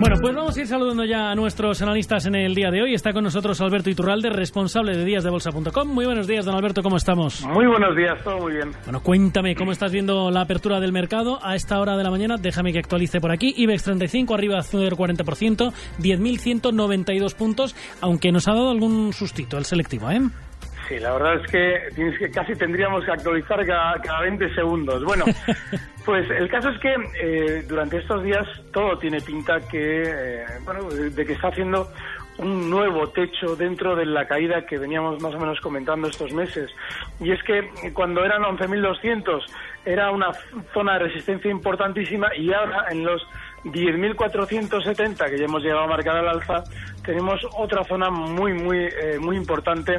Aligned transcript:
Bueno, 0.00 0.14
pues 0.20 0.32
vamos 0.32 0.56
a 0.56 0.60
ir 0.60 0.66
saludando 0.68 1.04
ya 1.04 1.32
a 1.32 1.34
nuestros 1.34 1.82
analistas 1.82 2.24
en 2.26 2.36
el 2.36 2.54
día 2.54 2.70
de 2.70 2.82
hoy. 2.82 2.94
Está 2.94 3.12
con 3.12 3.24
nosotros 3.24 3.60
Alberto 3.60 3.90
Iturralde, 3.90 4.30
responsable 4.30 4.96
de 4.96 5.04
díasdebolsa.com. 5.04 5.88
Muy 5.88 6.06
buenos 6.06 6.28
días, 6.28 6.44
don 6.44 6.54
Alberto, 6.54 6.84
¿cómo 6.84 6.96
estamos? 6.96 7.44
Muy 7.44 7.66
buenos 7.66 7.96
días, 7.96 8.22
todo 8.22 8.38
muy 8.38 8.52
bien. 8.52 8.70
Bueno, 8.84 9.02
cuéntame, 9.02 9.56
¿cómo 9.56 9.72
estás 9.72 9.90
viendo 9.90 10.30
la 10.30 10.42
apertura 10.42 10.78
del 10.78 10.92
mercado 10.92 11.44
a 11.44 11.56
esta 11.56 11.80
hora 11.80 11.96
de 11.96 12.04
la 12.04 12.10
mañana? 12.10 12.36
Déjame 12.36 12.72
que 12.72 12.78
actualice 12.78 13.20
por 13.20 13.32
aquí. 13.32 13.52
IBEX 13.56 13.82
35 13.82 14.34
arriba 14.34 14.58
0,40%, 14.58 15.72
10.192 15.98 17.34
puntos, 17.34 17.74
aunque 18.00 18.30
nos 18.30 18.46
ha 18.46 18.52
dado 18.52 18.70
algún 18.70 19.12
sustito 19.12 19.58
el 19.58 19.64
selectivo, 19.64 20.12
¿eh? 20.12 20.20
Sí, 20.88 20.98
la 20.98 21.12
verdad 21.12 21.34
es 21.34 21.50
que, 21.50 22.30
casi 22.30 22.54
tendríamos 22.54 23.04
que 23.04 23.10
actualizar 23.10 23.64
cada, 23.66 24.20
20 24.22 24.54
segundos. 24.54 25.04
Bueno, 25.04 25.26
pues 26.06 26.28
el 26.30 26.48
caso 26.48 26.70
es 26.70 26.78
que 26.80 26.94
eh, 27.20 27.64
durante 27.68 27.98
estos 27.98 28.22
días 28.22 28.46
todo 28.72 28.98
tiene 28.98 29.20
pinta 29.20 29.60
que, 29.60 30.02
eh, 30.06 30.44
bueno, 30.64 30.88
de 30.88 31.26
que 31.26 31.34
está 31.34 31.48
haciendo 31.48 31.88
un 32.38 32.70
nuevo 32.70 33.08
techo 33.08 33.56
dentro 33.56 33.96
de 33.96 34.06
la 34.06 34.26
caída 34.26 34.64
que 34.64 34.78
veníamos 34.78 35.20
más 35.20 35.34
o 35.34 35.38
menos 35.38 35.60
comentando 35.60 36.08
estos 36.08 36.32
meses. 36.32 36.70
Y 37.20 37.32
es 37.32 37.42
que 37.42 37.68
cuando 37.92 38.24
eran 38.24 38.42
11.200 38.42 39.42
era 39.84 40.10
una 40.10 40.32
zona 40.72 40.94
de 40.94 40.98
resistencia 41.00 41.50
importantísima 41.50 42.34
y 42.34 42.52
ahora 42.52 42.86
en 42.90 43.04
los 43.04 43.26
10.470 43.64 45.30
que 45.30 45.38
ya 45.38 45.44
hemos 45.44 45.62
llegado 45.62 45.82
a 45.82 45.86
marcar 45.88 46.16
al 46.16 46.28
alza 46.28 46.62
tenemos 47.04 47.40
otra 47.56 47.82
zona 47.84 48.08
muy 48.08 48.52
muy 48.52 48.78
eh, 48.78 49.18
muy 49.20 49.36
importante 49.36 49.96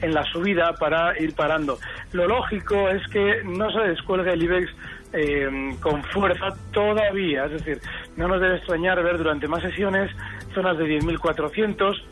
en 0.00 0.14
la 0.14 0.24
subida 0.24 0.74
para 0.74 1.18
ir 1.20 1.34
parando. 1.34 1.78
Lo 2.12 2.26
lógico 2.26 2.88
es 2.88 3.06
que 3.08 3.42
no 3.44 3.70
se 3.70 3.80
descuelgue 3.80 4.32
el 4.32 4.42
IBEX 4.42 4.70
eh, 5.12 5.76
con 5.80 6.02
fuerza 6.04 6.48
todavía, 6.72 7.46
es 7.46 7.52
decir, 7.52 7.80
no 8.16 8.28
nos 8.28 8.40
debe 8.40 8.56
extrañar 8.56 9.02
ver 9.02 9.18
durante 9.18 9.48
más 9.48 9.62
sesiones 9.62 10.10
zonas 10.54 10.76
de 10.78 10.84
10.400. 10.84 12.02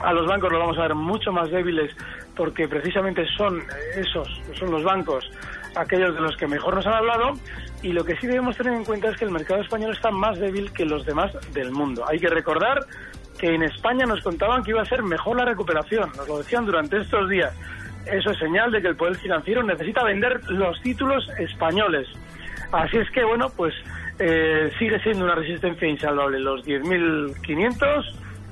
A 0.00 0.12
los 0.12 0.26
bancos 0.26 0.52
los 0.52 0.60
vamos 0.60 0.78
a 0.78 0.82
ver 0.82 0.94
mucho 0.94 1.32
más 1.32 1.50
débiles 1.50 1.94
porque 2.36 2.68
precisamente 2.68 3.26
son 3.36 3.62
esos, 3.96 4.28
son 4.54 4.70
los 4.70 4.84
bancos 4.84 5.28
aquellos 5.74 6.14
de 6.14 6.20
los 6.20 6.36
que 6.36 6.46
mejor 6.46 6.74
nos 6.74 6.86
han 6.86 6.94
hablado 6.94 7.34
y 7.82 7.92
lo 7.92 8.04
que 8.04 8.16
sí 8.16 8.26
debemos 8.26 8.56
tener 8.56 8.74
en 8.74 8.84
cuenta 8.84 9.08
es 9.08 9.16
que 9.16 9.24
el 9.24 9.30
mercado 9.30 9.62
español 9.62 9.92
está 9.92 10.10
más 10.10 10.38
débil 10.38 10.72
que 10.72 10.84
los 10.84 11.04
demás 11.06 11.32
del 11.52 11.70
mundo. 11.70 12.04
Hay 12.08 12.18
que 12.18 12.28
recordar 12.28 12.80
que 13.38 13.54
en 13.54 13.62
España 13.62 14.04
nos 14.06 14.22
contaban 14.22 14.62
que 14.62 14.70
iba 14.70 14.82
a 14.82 14.84
ser 14.84 15.02
mejor 15.02 15.36
la 15.36 15.44
recuperación, 15.44 16.10
nos 16.16 16.28
lo 16.28 16.38
decían 16.38 16.66
durante 16.66 16.98
estos 16.98 17.28
días. 17.28 17.54
Eso 18.06 18.30
es 18.30 18.38
señal 18.38 18.70
de 18.70 18.80
que 18.80 18.88
el 18.88 18.96
poder 18.96 19.16
financiero 19.16 19.62
necesita 19.62 20.04
vender 20.04 20.40
los 20.48 20.80
títulos 20.82 21.28
españoles. 21.38 22.08
Así 22.72 22.96
es 22.96 23.10
que, 23.10 23.24
bueno, 23.24 23.48
pues 23.56 23.74
eh, 24.18 24.70
sigue 24.78 24.98
siendo 25.00 25.24
una 25.24 25.34
resistencia 25.34 25.88
insalvable. 25.88 26.38
Los 26.40 26.64
10.500 26.64 28.04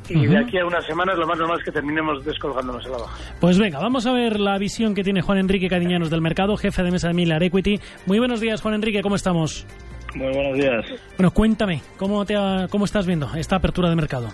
y 0.08 0.26
de 0.26 0.38
aquí 0.38 0.58
a 0.58 0.64
unas 0.64 0.84
semanas 0.86 1.18
lo 1.18 1.26
más 1.26 1.38
normal 1.38 1.58
es 1.58 1.64
que 1.64 1.72
terminemos 1.72 2.24
descolgándonos 2.24 2.84
en 2.86 2.92
la 2.92 2.98
baja. 2.98 3.16
Pues 3.40 3.58
venga, 3.58 3.80
vamos 3.80 4.06
a 4.06 4.12
ver 4.12 4.38
la 4.38 4.56
visión 4.58 4.94
que 4.94 5.02
tiene 5.02 5.20
Juan 5.20 5.38
Enrique 5.38 5.68
Cadiñanos 5.68 6.10
del 6.10 6.20
mercado, 6.20 6.56
jefe 6.56 6.82
de 6.82 6.90
mesa 6.90 7.08
de 7.08 7.14
Miller 7.14 7.42
Equity. 7.42 7.80
Muy 8.06 8.18
buenos 8.18 8.40
días, 8.40 8.60
Juan 8.60 8.74
Enrique, 8.74 9.02
¿cómo 9.02 9.16
estamos? 9.16 9.66
Muy 10.14 10.32
buenos 10.32 10.56
días. 10.56 10.86
Bueno, 11.18 11.32
cuéntame, 11.32 11.82
¿cómo, 11.96 12.24
te 12.24 12.36
cómo 12.70 12.84
estás 12.84 13.06
viendo 13.06 13.28
esta 13.34 13.56
apertura 13.56 13.90
de 13.90 13.96
mercado? 13.96 14.28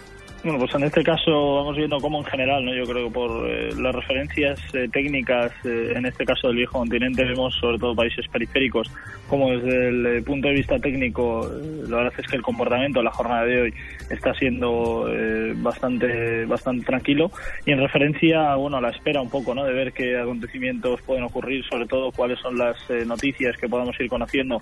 Bueno, 0.45 0.59
pues 0.59 0.75
en 0.75 0.83
este 0.83 1.05
caso 1.05 1.55
vamos 1.55 1.77
viendo 1.77 2.01
cómo 2.01 2.19
en 2.19 2.25
general, 2.25 2.65
¿no? 2.65 2.75
yo 2.75 2.83
creo 2.83 3.07
que 3.07 3.15
por 3.15 3.49
eh, 3.49 3.71
las 3.79 3.95
referencias 3.95 4.59
eh, 4.75 4.89
técnicas, 4.93 5.53
eh, 5.65 5.93
en 5.95 6.05
este 6.05 6.25
caso 6.25 6.49
del 6.49 6.57
viejo 6.57 6.81
continente, 6.81 7.25
vemos 7.25 7.55
sobre 7.61 7.79
todo 7.79 7.95
países 7.95 8.27
periféricos, 8.27 8.91
como 9.29 9.53
desde 9.53 10.17
el 10.17 10.25
punto 10.25 10.49
de 10.49 10.55
vista 10.55 10.81
técnico, 10.81 11.49
la 11.89 11.99
verdad 11.99 12.13
es 12.19 12.27
que 12.27 12.37
el 12.37 12.43
comportamiento 12.43 12.99
de 12.99 13.05
la 13.05 13.13
jornada 13.13 13.45
de 13.45 13.63
hoy 13.63 13.75
está 14.11 14.35
siendo 14.35 15.09
bastante 15.57 16.45
bastante 16.45 16.85
tranquilo 16.85 17.31
y 17.65 17.71
en 17.71 17.79
referencia 17.79 18.57
bueno, 18.57 18.79
a 18.79 18.81
la 18.81 18.91
espera 18.91 19.23
un 19.23 19.31
poco 19.31 19.55
¿no? 19.55 19.65
de 19.65 19.73
ver 19.73 19.93
qué 19.93 20.19
acontecimientos 20.19 21.01
pueden 21.03 21.23
ocurrir, 21.23 21.65
sobre 21.65 21.87
todo 21.87 22.11
cuáles 22.11 22.39
son 22.41 22.59
las 22.59 22.77
noticias 23.07 23.57
que 23.57 23.69
podamos 23.69 23.99
ir 24.01 24.09
conociendo 24.09 24.61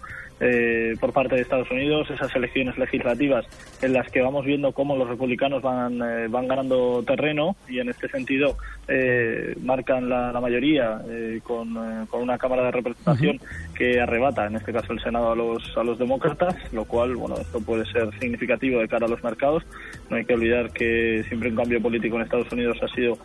por 1.01 1.13
parte 1.13 1.35
de 1.35 1.43
Estados 1.43 1.71
Unidos, 1.71 2.09
esas 2.11 2.35
elecciones 2.37 2.79
legislativas 2.79 3.47
en 3.83 3.93
las 3.95 4.09
que 4.11 4.21
vamos 4.21 4.45
viendo 4.45 4.73
cómo 4.73 4.97
los 4.97 5.09
republicanos 5.09 5.63
van 5.63 5.70
eh, 5.71 6.27
van, 6.29 6.49
ganando 6.49 7.03
terreno 7.07 7.57
y 7.69 7.79
en 7.79 7.89
este 7.89 8.09
sentido 8.09 8.57
eh, 8.89 9.55
marcan 9.63 10.09
la, 10.09 10.39
mayoría 10.41 11.03
eh, 11.09 11.41
con, 11.43 11.77
una 11.77 12.39
Cámara 12.39 12.65
de 12.65 12.71
Representación 12.71 13.41
que 13.81 13.99
arrebata, 13.99 14.47
en 14.47 14.57
este 14.57 14.75
caso 14.75 14.93
el 14.93 15.01
Senado, 15.01 15.33
a 15.33 15.35
los, 15.35 15.75
a 15.75 15.83
los 15.83 15.99
demócratas, 15.99 16.55
lo 16.71 16.85
cual, 16.85 17.17
bueno, 17.17 17.37
esto 17.41 17.61
puede 17.63 17.87
ser 17.87 18.11
significativo 18.21 18.79
de 18.79 18.87
cara 18.89 19.07
a 19.07 19.09
los 19.09 19.25
mercados. 19.25 19.63
No 20.11 20.17
hay 20.17 20.27
que 20.27 20.35
olvidar 20.35 20.71
que 20.71 21.25
siempre 21.29 21.49
un 21.49 21.57
cambio 21.57 21.81
político 21.81 22.17
en 22.17 22.23
Estados 22.23 22.53
Unidos 22.53 22.77
ha 22.83 22.89
sido 22.95 23.17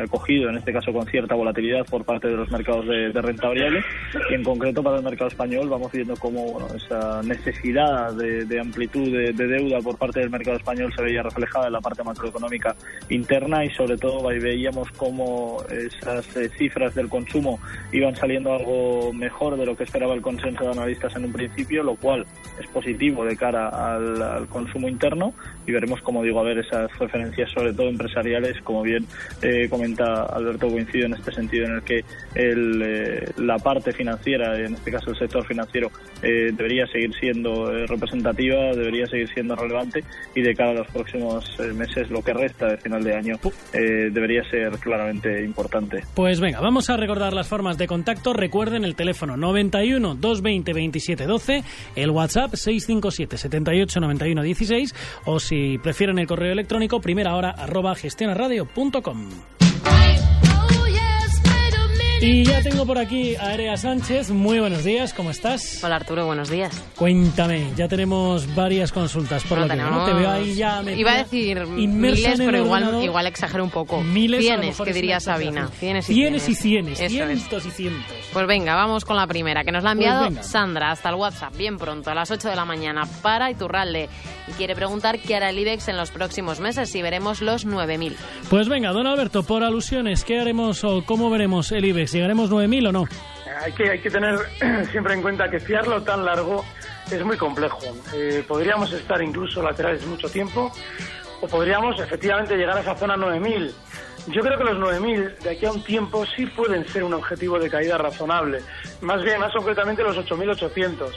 acogido, 0.00 0.48
en 0.48 0.58
este 0.58 0.72
caso 0.72 0.92
con 0.92 1.04
cierta 1.06 1.34
volatilidad 1.34 1.84
por 1.86 2.04
parte 2.04 2.28
de 2.28 2.36
los 2.36 2.48
mercados 2.52 2.86
de, 2.86 3.10
renta 3.24 3.48
variable 3.48 3.82
y 4.30 4.34
en 4.34 4.44
concreto 4.44 4.82
para 4.82 4.98
el 4.98 5.02
mercado 5.02 5.28
español 5.28 5.68
vamos 5.68 5.90
viendo 5.90 6.14
cómo 6.16 6.58
esa 6.76 7.22
necesidad 7.22 8.12
de, 8.12 8.60
amplitud 8.60 9.10
de, 9.10 9.32
de 9.32 9.46
deuda 9.46 9.80
por 9.80 9.96
parte 9.96 10.20
del 10.20 10.30
mercado 10.30 10.56
español 10.58 10.92
se 10.94 11.02
veía 11.02 11.22
reflejada 11.22 11.66
de 11.66 11.70
la 11.72 11.80
parte 11.80 12.04
macroeconómica 12.04 12.76
interna 13.08 13.64
y 13.64 13.70
sobre 13.70 13.96
todo 13.96 14.28
ahí 14.28 14.38
veíamos 14.38 14.90
cómo 14.92 15.62
esas 15.70 16.36
eh, 16.36 16.50
cifras 16.56 16.94
del 16.94 17.08
consumo 17.08 17.58
iban 17.92 18.14
saliendo 18.14 18.52
algo 18.52 19.12
mejor 19.12 19.56
de 19.56 19.63
lo 19.64 19.76
que 19.76 19.84
esperaba 19.84 20.14
el 20.14 20.22
consenso 20.22 20.64
de 20.64 20.70
analistas 20.70 21.14
en 21.16 21.26
un 21.26 21.32
principio, 21.32 21.82
lo 21.82 21.96
cual 21.96 22.26
es 22.60 22.66
positivo 22.68 23.24
de 23.24 23.36
cara 23.36 23.68
al, 23.68 24.48
consumo 24.48 24.88
interno 24.88 25.34
y 25.66 25.72
veremos, 25.72 26.00
como 26.02 26.22
digo, 26.22 26.40
a 26.40 26.44
ver 26.44 26.58
esas 26.58 26.90
referencias 26.98 27.50
sobre 27.50 27.72
todo 27.72 27.88
empresariales, 27.88 28.60
como 28.62 28.82
bien 28.82 29.06
eh, 29.42 29.68
comenta 29.68 30.24
Alberto, 30.24 30.68
coincido 30.68 31.06
en 31.06 31.14
este 31.14 31.32
sentido 31.32 31.66
en 31.66 31.74
el 31.74 31.82
que 31.82 32.04
el, 32.34 32.82
eh, 32.82 33.32
la 33.38 33.58
parte 33.58 33.92
financiera, 33.92 34.58
en 34.58 34.74
este 34.74 34.90
caso 34.90 35.10
el 35.10 35.18
sector 35.18 35.44
financiero, 35.46 35.90
debería 36.22 36.86
seguir 36.86 37.12
siendo 37.20 37.70
representativa, 37.86 38.72
debería 38.74 39.06
seguir 39.06 39.28
siendo 39.32 39.54
relevante 39.54 40.04
y 40.34 40.42
de 40.42 40.54
cara 40.54 40.70
a 40.70 40.74
los 40.74 40.88
próximos 40.88 41.44
eh, 41.58 41.72
meses, 41.72 42.10
lo 42.10 42.22
que 42.22 42.32
resta 42.32 42.68
de 42.68 42.76
final 42.78 43.02
de 43.02 43.14
año, 43.14 43.36
eh, 43.72 44.10
debería 44.10 44.42
ser 44.50 44.72
claramente 44.78 45.44
importante. 45.44 46.04
Pues 46.14 46.40
venga, 46.40 46.60
vamos 46.60 46.90
a 46.90 46.96
recordar 46.96 47.32
las 47.32 47.48
formas 47.48 47.78
de 47.78 47.86
contacto. 47.86 48.32
Recuerden 48.32 48.84
el 48.84 48.94
teléfono 48.94 49.36
91 49.54 50.16
220 50.20 50.72
27 50.72 51.26
12, 51.26 51.64
el 51.96 52.10
WhatsApp 52.10 52.54
657 52.54 53.38
78 53.38 54.00
91 54.00 54.42
16 54.42 54.94
o 55.26 55.40
si 55.40 55.78
prefieren 55.78 56.18
el 56.18 56.26
correo 56.26 56.52
electrónico 56.52 57.00
primera 57.00 57.36
hora 57.36 57.50
arroba 57.50 57.94
gestionaradio.com. 57.94 59.63
Y 62.26 62.42
ya 62.42 62.62
tengo 62.62 62.86
por 62.86 62.96
aquí 62.96 63.36
a 63.36 63.52
Erea 63.52 63.76
Sánchez. 63.76 64.30
Muy 64.30 64.58
buenos 64.58 64.82
días, 64.82 65.12
¿cómo 65.12 65.30
estás? 65.30 65.84
Hola 65.84 65.96
Arturo, 65.96 66.24
buenos 66.24 66.48
días. 66.48 66.82
Cuéntame, 66.96 67.72
ya 67.76 67.86
tenemos 67.86 68.54
varias 68.54 68.92
consultas 68.92 69.44
por 69.44 69.58
lo 69.58 69.68
que 69.68 69.76
¿no? 69.76 70.06
Te 70.06 70.14
veo 70.14 70.30
ahí 70.30 70.54
ya 70.54 70.82
Iba 70.82 71.12
a 71.12 71.18
decir 71.18 71.66
miles, 71.66 72.38
pero 72.38 72.64
igual, 72.64 73.04
igual 73.04 73.26
exagero 73.26 73.62
un 73.62 73.68
poco. 73.68 74.00
Miles 74.00 74.40
Cienes, 74.40 74.80
que 74.80 74.94
diría 74.94 75.20
Sabina. 75.20 75.68
Cienes 75.78 76.08
y 76.08 76.14
cienes. 76.14 76.48
y 76.48 76.54
cienes, 76.54 76.98
cientos 76.98 77.66
y 77.66 77.70
cientos. 77.70 78.16
Pues 78.32 78.46
venga, 78.46 78.74
vamos 78.74 79.04
con 79.04 79.18
la 79.18 79.26
primera, 79.26 79.62
que 79.62 79.70
nos 79.70 79.84
la 79.84 79.90
ha 79.90 79.94
pues 79.94 80.06
enviado 80.06 80.42
Sandra 80.42 80.92
hasta 80.92 81.10
el 81.10 81.16
WhatsApp, 81.16 81.54
bien 81.58 81.76
pronto, 81.76 82.10
a 82.10 82.14
las 82.14 82.30
8 82.30 82.48
de 82.48 82.56
la 82.56 82.64
mañana, 82.64 83.02
para 83.20 83.50
Iturralde. 83.50 84.08
Y 84.48 84.52
quiere 84.52 84.74
preguntar 84.74 85.18
qué 85.18 85.36
hará 85.36 85.50
el 85.50 85.58
IBEX 85.58 85.88
en 85.88 85.98
los 85.98 86.10
próximos 86.10 86.58
meses, 86.58 86.88
si 86.88 87.02
veremos 87.02 87.42
los 87.42 87.66
9.000. 87.66 88.14
Pues 88.48 88.70
venga, 88.70 88.92
don 88.92 89.06
Alberto, 89.06 89.42
por 89.42 89.62
alusiones, 89.62 90.24
¿qué 90.24 90.40
haremos 90.40 90.84
o 90.84 91.04
cómo 91.04 91.28
veremos 91.28 91.70
el 91.70 91.84
IBEX? 91.84 92.13
¿Llegaremos 92.14 92.48
9.000 92.48 92.88
o 92.88 92.92
no? 92.92 93.08
hay 93.60 93.72
que, 93.72 93.90
hay 93.90 93.98
que 93.98 94.10
tener 94.10 94.38
siempre 94.92 95.14
en 95.14 95.22
cuenta 95.22 95.50
que 95.50 95.58
fiarlo 95.58 96.02
tan 96.02 96.24
largo 96.24 96.64
es 97.10 97.24
muy 97.24 97.36
complejo. 97.36 97.80
Eh, 98.14 98.44
podríamos 98.46 98.92
estar 98.92 99.20
incluso 99.20 99.60
laterales 99.62 100.06
mucho 100.06 100.28
tiempo 100.28 100.72
o 101.40 101.48
podríamos 101.48 101.98
efectivamente 102.00 102.56
llegar 102.56 102.76
a 102.76 102.80
esa 102.80 102.94
zona 102.94 103.16
9000. 103.16 103.74
Yo 104.28 104.40
creo 104.42 104.56
que 104.56 104.64
los 104.64 104.78
9.000 104.78 105.38
de 105.38 105.50
aquí 105.50 105.66
a 105.66 105.72
un 105.72 105.82
tiempo 105.82 106.24
sí 106.36 106.46
pueden 106.46 106.86
ser 106.88 107.02
un 107.02 107.14
objetivo 107.14 107.58
de 107.58 107.68
caída 107.68 107.98
razonable. 107.98 108.60
Más 109.00 109.22
bien, 109.22 109.40
más 109.40 109.52
concretamente 109.52 110.02
los 110.02 110.16
8.800 110.16 111.10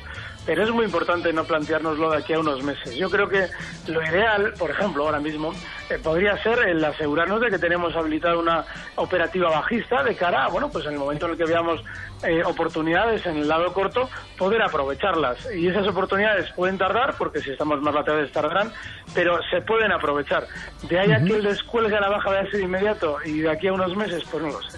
pero 0.48 0.64
es 0.64 0.72
muy 0.72 0.86
importante 0.86 1.32
no 1.34 1.44
planteárnoslo 1.44 2.10
de 2.10 2.18
aquí 2.18 2.34
a 2.34 2.40
unos 2.40 2.64
meses. 2.64 2.96
Yo 2.96 3.10
creo 3.10 3.28
que 3.28 3.48
lo 3.88 4.02
ideal, 4.02 4.54
por 4.58 4.72
ejemplo, 4.72 5.04
ahora 5.04 5.20
mismo, 5.20 5.52
eh, 5.90 6.00
podría 6.02 6.42
ser 6.42 6.58
el 6.70 6.84
asegurarnos 6.84 7.42
de 7.42 7.50
que 7.50 7.60
tenemos 7.60 7.94
habilitada 7.96 8.38
una 8.38 8.66
operativa 8.96 9.50
bajista 9.50 10.02
de 10.04 10.16
cara 10.16 10.46
a, 10.46 10.48
bueno, 10.48 10.70
pues 10.70 10.86
en 10.86 10.94
el 10.94 11.00
momento 11.00 11.26
en 11.26 11.34
el 11.34 11.38
que 11.38 11.44
veamos 11.44 11.82
eh, 12.24 12.42
oportunidades 12.46 13.26
en 13.26 13.38
el 13.38 13.48
lado 13.48 13.74
corto, 13.74 14.10
poder 14.38 14.62
aprovecharlas. 14.62 15.38
Y 15.54 15.68
esas 15.68 15.86
oportunidades 15.86 16.50
pueden 16.54 16.78
tardar, 16.78 17.16
porque 17.18 17.42
si 17.42 17.52
estamos 17.52 17.82
más 17.82 17.94
laterales 17.94 18.32
tardarán, 18.32 18.72
pero 19.14 19.38
se 19.52 19.62
pueden 19.62 19.92
aprovechar. 19.92 20.48
De 20.90 20.98
ahí 20.98 21.12
a 21.12 21.22
que 21.22 21.36
el 21.36 21.44
descuelgue 21.44 21.98
a 21.98 22.00
la 22.00 22.10
baja 22.10 22.40
a 22.40 22.50
ser 22.50 22.62
inmediato 22.62 23.18
y 23.26 23.40
de 23.40 23.52
aquí 23.52 23.68
a 23.68 23.74
unos 23.74 23.94
meses, 23.98 24.24
pues 24.32 24.42
no 24.42 24.50
lo 24.50 24.62
sé. 24.62 24.78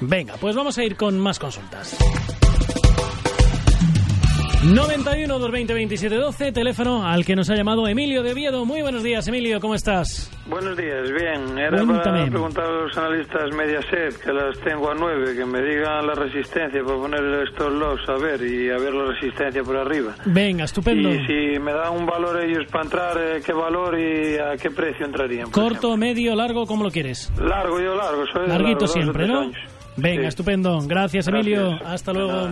Venga, 0.00 0.34
pues 0.38 0.54
vamos 0.54 0.76
a 0.76 0.84
ir 0.84 0.96
con 0.96 1.18
más 1.18 1.38
consultas. 1.38 1.96
91 4.64 5.38
220 5.38 5.72
27 5.72 6.16
12, 6.16 6.52
teléfono 6.52 7.06
al 7.06 7.24
que 7.24 7.36
nos 7.36 7.48
ha 7.48 7.54
llamado 7.54 7.86
Emilio 7.86 8.24
de 8.24 8.32
Oviedo. 8.32 8.64
Muy 8.64 8.82
buenos 8.82 9.04
días, 9.04 9.28
Emilio, 9.28 9.60
¿cómo 9.60 9.76
estás? 9.76 10.32
Buenos 10.48 10.76
días, 10.76 11.08
bien. 11.12 11.56
Era 11.56 11.84
para 11.86 12.26
preguntar 12.26 12.64
a 12.64 12.82
los 12.82 12.98
analistas 12.98 13.54
Mediaset, 13.54 14.20
que 14.20 14.32
las 14.32 14.58
tengo 14.58 14.90
a 14.90 14.94
9, 14.96 15.36
que 15.36 15.44
me 15.44 15.62
digan 15.62 16.04
la 16.08 16.14
resistencia 16.14 16.82
para 16.82 16.96
poner 16.96 17.46
estos 17.48 17.72
loss, 17.72 18.00
a 18.08 18.14
ver, 18.14 18.42
y 18.42 18.68
a 18.68 18.78
ver 18.78 18.92
la 18.92 19.12
resistencia 19.12 19.62
por 19.62 19.76
arriba. 19.76 20.16
Venga, 20.24 20.64
estupendo. 20.64 21.08
Y 21.08 21.24
si 21.24 21.58
me 21.60 21.72
dan 21.72 21.92
un 21.92 22.06
valor 22.06 22.42
ellos 22.42 22.66
para 22.72 22.84
entrar, 22.84 23.16
eh, 23.16 23.40
¿qué 23.46 23.52
valor 23.52 23.96
y 23.96 24.38
a 24.38 24.56
qué 24.56 24.72
precio 24.72 25.06
entrarían? 25.06 25.52
Corto, 25.52 25.96
medio, 25.96 26.34
largo, 26.34 26.66
¿cómo 26.66 26.82
lo 26.82 26.90
quieres? 26.90 27.30
Largo, 27.40 27.78
yo 27.80 27.94
largo. 27.94 28.24
Soy 28.32 28.48
Larguito 28.48 28.88
siempre, 28.88 29.28
¿no? 29.28 29.52
Venga, 29.96 30.26
estupendo. 30.26 30.80
Gracias, 30.84 31.28
Emilio. 31.28 31.78
Hasta 31.84 32.12
luego. 32.12 32.48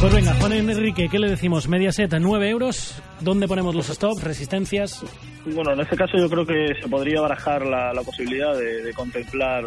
Pues 0.00 0.12
venga, 0.12 0.34
Juan 0.34 0.52
Enrique, 0.52 1.08
¿qué 1.10 1.18
le 1.18 1.28
decimos? 1.28 1.68
Mediaset, 1.68 2.12
9 2.12 2.50
euros. 2.50 3.02
¿Dónde 3.20 3.46
ponemos 3.46 3.74
los 3.74 3.86
stops, 3.86 4.22
resistencias? 4.22 5.04
Bueno, 5.46 5.72
en 5.72 5.80
este 5.80 5.96
caso 5.96 6.18
yo 6.18 6.28
creo 6.28 6.44
que 6.44 6.74
se 6.80 6.88
podría 6.88 7.20
barajar 7.20 7.64
la, 7.64 7.92
posibilidad 8.04 8.54
de, 8.56 8.92
contemplar 8.94 9.64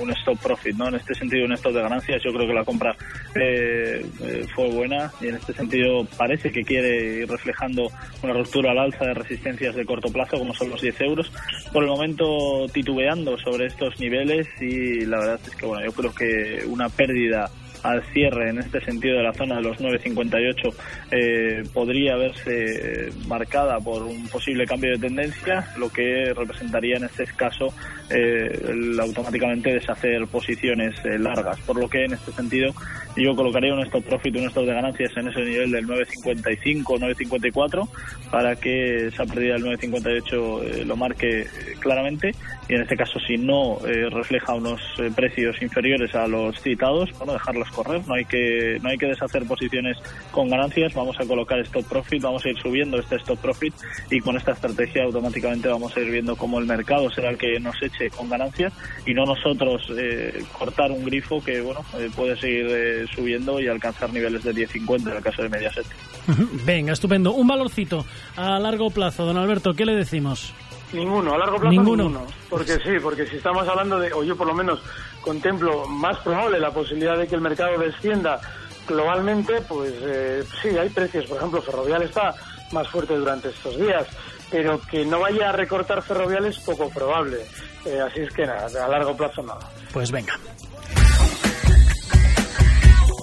un, 0.00 0.10
stop 0.12 0.38
profit, 0.40 0.76
¿no? 0.76 0.88
En 0.88 0.94
este 0.94 1.14
sentido, 1.14 1.46
un 1.46 1.52
stop 1.52 1.72
de 1.72 1.82
ganancias. 1.82 2.22
Yo 2.24 2.32
creo 2.32 2.46
que 2.46 2.54
la 2.54 2.64
compra 2.64 2.96
eh, 3.34 4.06
eh, 4.22 4.46
fue 4.54 4.70
buena 4.70 5.10
y 5.20 5.28
en 5.28 5.36
este 5.36 5.52
sentido 5.52 6.04
parece 6.16 6.52
que 6.52 6.62
quiere 6.62 7.22
ir 7.22 7.28
reflejando 7.28 7.90
una 8.22 8.34
ruptura 8.34 8.70
al 8.70 8.78
alza 8.78 9.04
de 9.04 9.14
resistencias 9.14 9.74
de 9.74 9.84
corto 9.84 10.12
plazo, 10.12 10.38
como 10.38 10.54
son 10.54 10.70
los 10.70 10.80
10 10.80 11.00
euros. 11.00 11.32
Por 11.72 11.82
el 11.82 11.90
momento 11.90 12.66
titubeando 12.72 13.36
sobre 13.38 13.66
estos 13.66 13.98
niveles 13.98 14.46
y 14.60 15.06
la 15.06 15.18
verdad 15.18 15.40
es 15.44 15.56
que, 15.56 15.66
bueno, 15.66 15.84
yo 15.84 15.92
creo 15.92 16.14
que 16.14 16.64
una 16.66 16.88
pérdida 16.88 17.50
al 17.84 18.02
cierre 18.12 18.48
en 18.48 18.58
este 18.58 18.80
sentido 18.80 19.18
de 19.18 19.22
la 19.22 19.34
zona 19.34 19.56
de 19.56 19.62
los 19.62 19.78
9.58 19.78 20.74
eh, 21.10 21.62
podría 21.72 22.16
verse 22.16 23.10
marcada 23.28 23.78
por 23.78 24.02
un 24.02 24.26
posible 24.28 24.66
cambio 24.66 24.92
de 24.92 24.98
tendencia, 24.98 25.68
lo 25.76 25.90
que 25.90 26.32
representaría 26.34 26.96
en 26.96 27.04
este 27.04 27.26
caso 27.36 27.74
eh, 28.10 28.98
automáticamente 28.98 29.74
deshacer 29.74 30.26
posiciones 30.28 30.94
eh, 31.04 31.18
largas. 31.18 31.60
Por 31.60 31.78
lo 31.78 31.88
que 31.88 32.04
en 32.04 32.14
este 32.14 32.32
sentido 32.32 32.74
yo 33.16 33.34
colocaría 33.36 33.72
un 33.72 33.80
stop 33.80 34.04
profit, 34.04 34.36
un 34.36 34.48
stop 34.48 34.64
de 34.64 34.74
ganancias 34.74 35.16
en 35.16 35.28
ese 35.28 35.40
nivel 35.40 35.70
del 35.70 35.86
9.55 35.86 36.82
9.54 36.84 37.88
para 38.30 38.56
que 38.56 39.06
esa 39.06 39.24
pérdida 39.24 39.54
del 39.54 39.64
9.58 39.64 40.62
eh, 40.62 40.84
lo 40.84 40.96
marque 40.96 41.46
claramente. 41.80 42.34
Y 42.68 42.74
en 42.74 42.82
este 42.82 42.96
caso 42.96 43.18
si 43.20 43.36
no 43.36 43.78
refleja 44.10 44.54
unos 44.54 44.80
precios 45.14 45.60
inferiores 45.60 46.14
a 46.14 46.26
los 46.26 46.58
citados, 46.62 47.10
bueno, 47.18 47.34
dejarlos 47.34 47.70
correr, 47.70 48.00
no 48.06 48.14
hay 48.14 48.24
que 48.24 48.78
no 48.82 48.88
hay 48.88 48.96
que 48.96 49.06
deshacer 49.06 49.44
posiciones 49.46 49.98
con 50.30 50.48
ganancias, 50.48 50.94
vamos 50.94 51.16
a 51.20 51.26
colocar 51.26 51.58
stop 51.60 51.84
profit, 51.86 52.22
vamos 52.22 52.44
a 52.44 52.48
ir 52.48 52.58
subiendo 52.58 52.98
este 52.98 53.16
stop 53.16 53.38
profit 53.38 53.74
y 54.10 54.20
con 54.20 54.36
esta 54.36 54.52
estrategia 54.52 55.04
automáticamente 55.04 55.68
vamos 55.68 55.96
a 55.96 56.00
ir 56.00 56.10
viendo 56.10 56.36
cómo 56.36 56.58
el 56.58 56.66
mercado 56.66 57.10
será 57.10 57.30
el 57.30 57.38
que 57.38 57.58
nos 57.60 57.80
eche 57.82 58.10
con 58.10 58.28
ganancias. 58.28 58.72
Y 59.06 59.14
no 59.14 59.24
nosotros 59.24 59.82
eh, 59.96 60.42
cortar 60.52 60.90
un 60.90 61.04
grifo 61.04 61.42
que 61.42 61.60
bueno 61.60 61.84
eh, 61.98 62.10
puede 62.14 62.36
seguir 62.36 63.03
subiendo 63.08 63.60
y 63.60 63.68
alcanzar 63.68 64.12
niveles 64.12 64.44
de 64.44 64.54
10.50 64.54 65.10
en 65.10 65.16
el 65.16 65.22
caso 65.22 65.42
de 65.42 65.48
Mediaset. 65.48 65.86
Venga, 66.64 66.92
estupendo. 66.92 67.32
Un 67.32 67.46
valorcito 67.46 68.04
a 68.36 68.58
largo 68.58 68.90
plazo, 68.90 69.24
don 69.24 69.36
Alberto, 69.36 69.74
¿qué 69.74 69.84
le 69.84 69.94
decimos? 69.94 70.52
Ninguno, 70.92 71.34
a 71.34 71.38
largo 71.38 71.56
plazo 71.56 71.70
ninguno. 71.70 72.26
Porque 72.48 72.74
sí, 72.74 73.00
porque 73.02 73.26
si 73.26 73.36
estamos 73.36 73.66
hablando 73.66 73.98
de, 73.98 74.12
o 74.12 74.22
yo 74.22 74.36
por 74.36 74.46
lo 74.46 74.54
menos 74.54 74.80
contemplo 75.20 75.86
más 75.86 76.18
probable 76.18 76.60
la 76.60 76.70
posibilidad 76.70 77.18
de 77.18 77.26
que 77.26 77.34
el 77.34 77.40
mercado 77.40 77.78
descienda 77.78 78.40
globalmente, 78.86 79.60
pues 79.62 79.92
eh, 80.02 80.44
sí, 80.62 80.68
hay 80.68 80.88
precios. 80.90 81.26
Por 81.26 81.38
ejemplo, 81.38 81.62
Ferrovial 81.62 82.02
está 82.02 82.34
más 82.72 82.88
fuerte 82.88 83.16
durante 83.16 83.48
estos 83.48 83.76
días, 83.78 84.06
pero 84.50 84.80
que 84.80 85.04
no 85.04 85.20
vaya 85.20 85.50
a 85.50 85.52
recortar 85.52 86.02
Ferrovial 86.02 86.46
es 86.46 86.58
poco 86.60 86.88
probable. 86.90 87.38
Eh, 87.84 88.00
así 88.00 88.20
es 88.20 88.32
que 88.32 88.46
nada, 88.46 88.84
a 88.84 88.88
largo 88.88 89.16
plazo 89.16 89.42
nada. 89.42 89.68
Pues 89.92 90.10
venga. 90.10 90.38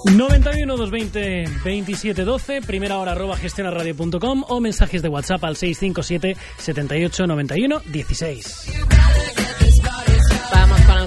91 0.05 0.77
220 0.77 1.61
27 1.63 2.23
12, 2.23 2.61
primera 2.61 2.97
hora 2.97 3.11
arroba 3.11 3.37
gestionaradio.com 3.37 4.45
o 4.47 4.59
mensajes 4.59 5.01
de 5.01 5.09
WhatsApp 5.09 5.43
al 5.43 5.55
657 5.55 6.37
78 6.57 7.27
91 7.27 7.81
16 7.85 8.90
el 8.90 8.90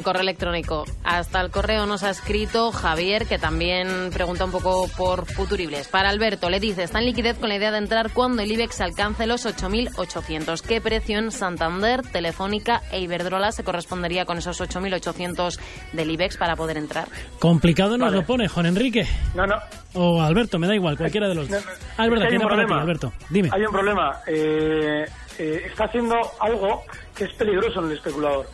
correo 0.04 0.22
electrónico. 0.22 0.84
Hasta 1.02 1.40
el 1.40 1.50
correo 1.50 1.86
nos 1.86 2.04
ha 2.04 2.10
escrito 2.10 2.70
Javier, 2.70 3.26
que 3.26 3.38
también 3.38 4.10
pregunta 4.12 4.44
un 4.44 4.52
poco 4.52 4.86
por 4.96 5.26
futuribles. 5.26 5.88
Para 5.88 6.10
Alberto, 6.10 6.50
le 6.50 6.60
dice, 6.60 6.84
está 6.84 7.00
en 7.00 7.06
liquidez 7.06 7.38
con 7.38 7.48
la 7.48 7.56
idea 7.56 7.72
de 7.72 7.78
entrar 7.78 8.12
cuando 8.12 8.42
el 8.42 8.52
IBEX 8.52 8.80
alcance 8.80 9.26
los 9.26 9.46
8.800. 9.46 10.60
¿Qué 10.60 10.80
precio 10.80 11.18
en 11.18 11.32
Santander, 11.32 12.02
Telefónica 12.02 12.82
e 12.92 13.00
Iberdrola 13.00 13.50
se 13.50 13.64
correspondería 13.64 14.24
con 14.24 14.38
esos 14.38 14.60
8.800 14.60 15.58
del 15.92 16.10
IBEX 16.10 16.36
para 16.36 16.54
poder 16.54 16.76
entrar? 16.76 17.08
Complicado 17.40 17.98
nos 17.98 18.12
lo 18.12 18.24
pone, 18.24 18.46
Juan 18.46 18.66
Enrique. 18.66 19.06
No, 19.34 19.46
no. 19.46 19.56
O 19.94 20.20
Alberto, 20.20 20.58
me 20.58 20.66
da 20.66 20.74
igual, 20.74 20.96
cualquiera 20.96 21.28
de 21.28 21.34
los 21.34 21.48
dos. 21.48 21.64
Alberto, 21.96 22.28
tiene 22.28 22.44
para 22.44 22.66
ti, 22.66 22.72
Alberto. 22.72 23.12
Dime. 23.30 23.48
Hay 23.52 23.64
un 23.64 23.72
problema. 23.72 24.20
Eh, 24.26 25.04
eh, 25.38 25.62
está 25.66 25.84
haciendo 25.84 26.16
algo 26.40 26.82
que 27.16 27.24
es 27.24 27.32
peligroso 27.34 27.80
en 27.80 27.86
el 27.86 27.92
especulador 27.92 28.46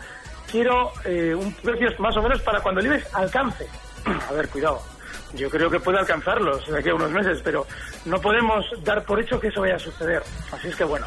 quiero 0.50 0.92
eh, 1.04 1.34
un 1.34 1.52
precio 1.54 1.88
más 1.98 2.16
o 2.16 2.22
menos 2.22 2.40
para 2.42 2.60
cuando 2.60 2.80
el 2.80 2.86
IBEX 2.86 3.14
alcance. 3.14 3.66
A 4.28 4.32
ver, 4.32 4.48
cuidado. 4.48 4.82
Yo 5.34 5.48
creo 5.48 5.70
que 5.70 5.78
puede 5.78 5.98
alcanzarlos 5.98 6.66
de 6.66 6.78
aquí 6.78 6.88
a 6.88 6.94
unos 6.94 7.12
meses, 7.12 7.40
pero 7.44 7.64
no 8.04 8.20
podemos 8.20 8.66
dar 8.82 9.04
por 9.04 9.20
hecho 9.20 9.38
que 9.38 9.48
eso 9.48 9.60
vaya 9.60 9.76
a 9.76 9.78
suceder. 9.78 10.22
Así 10.50 10.68
es 10.68 10.74
que 10.74 10.82
bueno, 10.82 11.06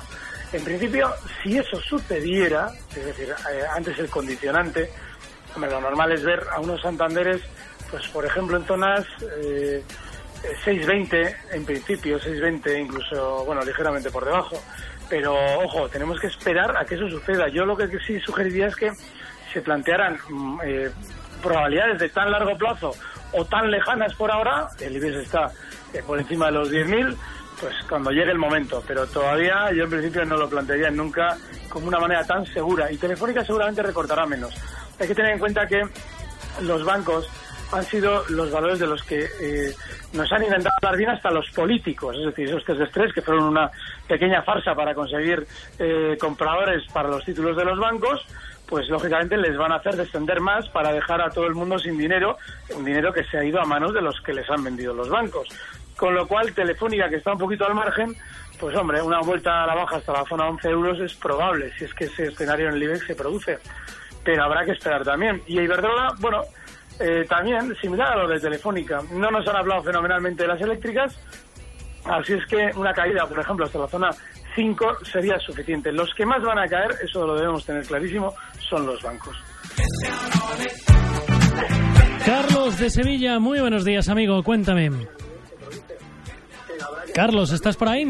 en 0.54 0.64
principio, 0.64 1.12
si 1.42 1.58
eso 1.58 1.78
sucediera, 1.82 2.72
es 2.96 3.06
decir, 3.06 3.30
eh, 3.30 3.64
antes 3.76 4.00
el 4.00 4.10
condicionante, 4.10 4.90
lo 5.58 5.82
normal 5.82 6.14
es 6.14 6.24
ver 6.24 6.42
a 6.52 6.62
unos 6.62 6.82
Santanderes, 6.82 7.42
pues 7.92 8.08
por 8.08 8.26
ejemplo 8.26 8.56
en 8.58 8.66
zonas 8.66 9.06
eh, 9.44 9.84
6.20 10.66 11.36
en 11.54 11.66
principio, 11.66 12.20
6.20 12.20 12.82
incluso, 12.82 13.46
bueno, 13.46 13.62
ligeramente 13.64 14.12
por 14.12 14.26
debajo. 14.26 14.62
Pero 15.10 15.36
ojo, 15.64 15.90
tenemos 15.90 16.20
que 16.20 16.28
esperar 16.28 16.76
a 16.76 16.86
que 16.86 16.96
eso 16.96 17.08
suceda. 17.10 17.48
Yo 17.50 17.66
lo 17.66 17.78
que 17.78 17.88
sí 18.06 18.20
sugeriría 18.20 18.68
es 18.68 18.76
que 18.76 18.92
se 19.52 19.62
plantearan 19.62 20.18
mm, 20.30 20.60
eh, 20.64 20.92
probabilidades 21.42 22.00
de 22.00 22.10
tan 22.10 22.32
largo 22.32 22.58
plazo 22.58 22.92
o 23.34 23.46
tan 23.46 23.70
lejanas 23.70 24.14
por 24.16 24.32
ahora, 24.32 24.70
el 24.80 24.96
IBEX 24.96 25.16
está 25.18 25.52
eh, 25.94 26.02
por 26.06 26.20
encima 26.20 26.48
de 26.48 26.52
los 26.54 26.72
10.000, 26.72 27.16
pues 27.60 27.76
cuando 27.90 28.12
llegue 28.12 28.32
el 28.32 28.38
momento. 28.38 28.84
Pero 28.88 29.08
todavía 29.08 29.72
yo 29.72 29.86
en 29.86 29.90
principio 29.90 30.26
no 30.26 30.38
lo 30.38 30.50
plantearía 30.50 30.92
nunca 30.92 31.38
como 31.70 31.88
una 31.88 32.00
manera 32.00 32.24
tan 32.24 32.46
segura. 32.46 32.92
Y 32.92 32.98
Telefónica 32.98 33.44
seguramente 33.44 33.82
recortará 33.82 34.26
menos. 34.26 34.54
Hay 35.00 35.08
que 35.08 35.16
tener 35.16 35.34
en 35.34 35.40
cuenta 35.40 35.68
que 35.68 35.82
los 36.62 36.84
bancos 36.86 37.30
han 37.74 37.84
sido 37.84 38.24
los 38.30 38.52
valores 38.52 38.80
de 38.80 38.88
los 38.88 39.04
que 39.04 39.24
eh, 39.24 39.74
nos 40.14 40.32
han 40.32 40.44
intentado 40.44 40.76
dar 40.82 40.98
bien 40.98 41.10
hasta 41.10 41.32
los 41.32 41.50
políticos, 41.52 42.16
es 42.18 42.26
decir, 42.26 42.48
esos 42.48 42.64
test 42.66 42.80
de 42.80 42.86
estrés 42.86 43.14
que 43.14 43.22
fueron 43.22 43.46
una 43.46 43.70
pequeña 44.08 44.42
farsa 44.44 44.76
para 44.76 44.94
conseguir 44.94 45.46
compradores 46.20 46.84
para 46.94 47.10
los 47.10 47.26
títulos 47.26 47.58
de 47.58 47.66
los 47.66 47.80
bancos, 47.80 48.26
pues 48.74 48.90
lógicamente 48.90 49.38
les 49.38 49.56
van 49.58 49.72
a 49.72 49.76
hacer 49.76 49.96
descender 49.96 50.40
más 50.40 50.68
para 50.70 50.92
dejar 50.92 51.22
a 51.22 51.30
todo 51.30 51.46
el 51.46 51.54
mundo 51.54 51.78
sin 51.78 51.98
dinero, 51.98 52.38
un 52.76 52.84
dinero 52.84 53.14
que 53.14 53.24
se 53.26 53.38
ha 53.38 53.44
ido 53.44 53.62
a 53.62 53.66
manos 53.66 53.94
de 53.94 54.02
los 54.02 54.20
que 54.22 54.34
les 54.34 54.50
han 54.50 54.64
vendido 54.64 54.94
los 54.94 55.10
bancos. 55.10 55.48
Con 55.96 56.16
lo 56.16 56.28
cual, 56.28 56.54
Telefónica, 56.54 57.08
que 57.08 57.18
está 57.18 57.34
un 57.34 57.38
poquito 57.38 57.66
al 57.66 57.76
margen, 57.76 58.16
pues 58.60 58.76
hombre, 58.76 59.02
una 59.02 59.20
vuelta 59.20 59.64
a 59.64 59.68
la 59.68 59.76
baja 59.76 59.98
hasta 59.98 60.14
la 60.14 60.26
zona 60.26 60.48
11 60.48 60.70
euros 60.70 61.00
es 61.00 61.14
probable, 61.14 61.72
si 61.78 61.86
es 61.86 61.94
que 61.94 62.06
ese 62.06 62.26
escenario 62.26 62.70
en 62.70 62.76
el 62.76 62.84
IBEX 62.84 63.06
se 63.06 63.16
produce. 63.16 63.60
Pero 64.24 64.44
habrá 64.44 64.66
que 64.66 64.72
esperar 64.72 65.04
también. 65.04 65.44
Y 65.46 65.60
Iberdrola, 65.60 66.14
bueno, 66.20 66.42
eh, 67.00 67.26
también 67.28 67.74
similar 67.82 68.14
a 68.14 68.24
lo 68.24 68.28
de 68.28 68.40
Telefónica. 68.40 69.02
No 69.12 69.30
nos 69.32 69.48
han 69.48 69.56
hablado 69.56 69.84
fenomenalmente 69.84 70.44
de 70.44 70.50
las 70.50 70.62
eléctricas, 70.62 71.18
así 72.06 72.34
es 72.34 72.46
que 72.48 72.72
una 72.78 72.94
caída, 72.94 73.26
por 73.28 73.40
ejemplo, 73.40 73.66
hasta 73.66 73.80
la 73.80 73.88
zona 73.88 74.10
5 74.56 74.98
sería 75.04 75.38
suficiente. 75.40 75.92
Los 75.92 76.14
que 76.16 76.26
más 76.26 76.42
van 76.44 76.60
a 76.60 76.68
caer, 76.68 76.92
eso 77.04 77.26
lo 77.26 77.36
debemos 77.36 77.66
tener 77.66 77.86
clarísimo, 77.86 78.34
son 78.70 78.86
los 78.86 79.02
bancos. 79.02 79.36
Carlos 82.26 82.80
de 82.80 82.90
Sevilla, 82.90 83.40
muy 83.40 83.60
buenos 83.60 83.84
días, 83.84 84.08
amigo. 84.10 84.42
Cuéntame. 84.44 84.90
Carlos, 87.14 87.52
¿estás 87.52 87.78
por 87.78 87.90
ahí? 87.90 88.06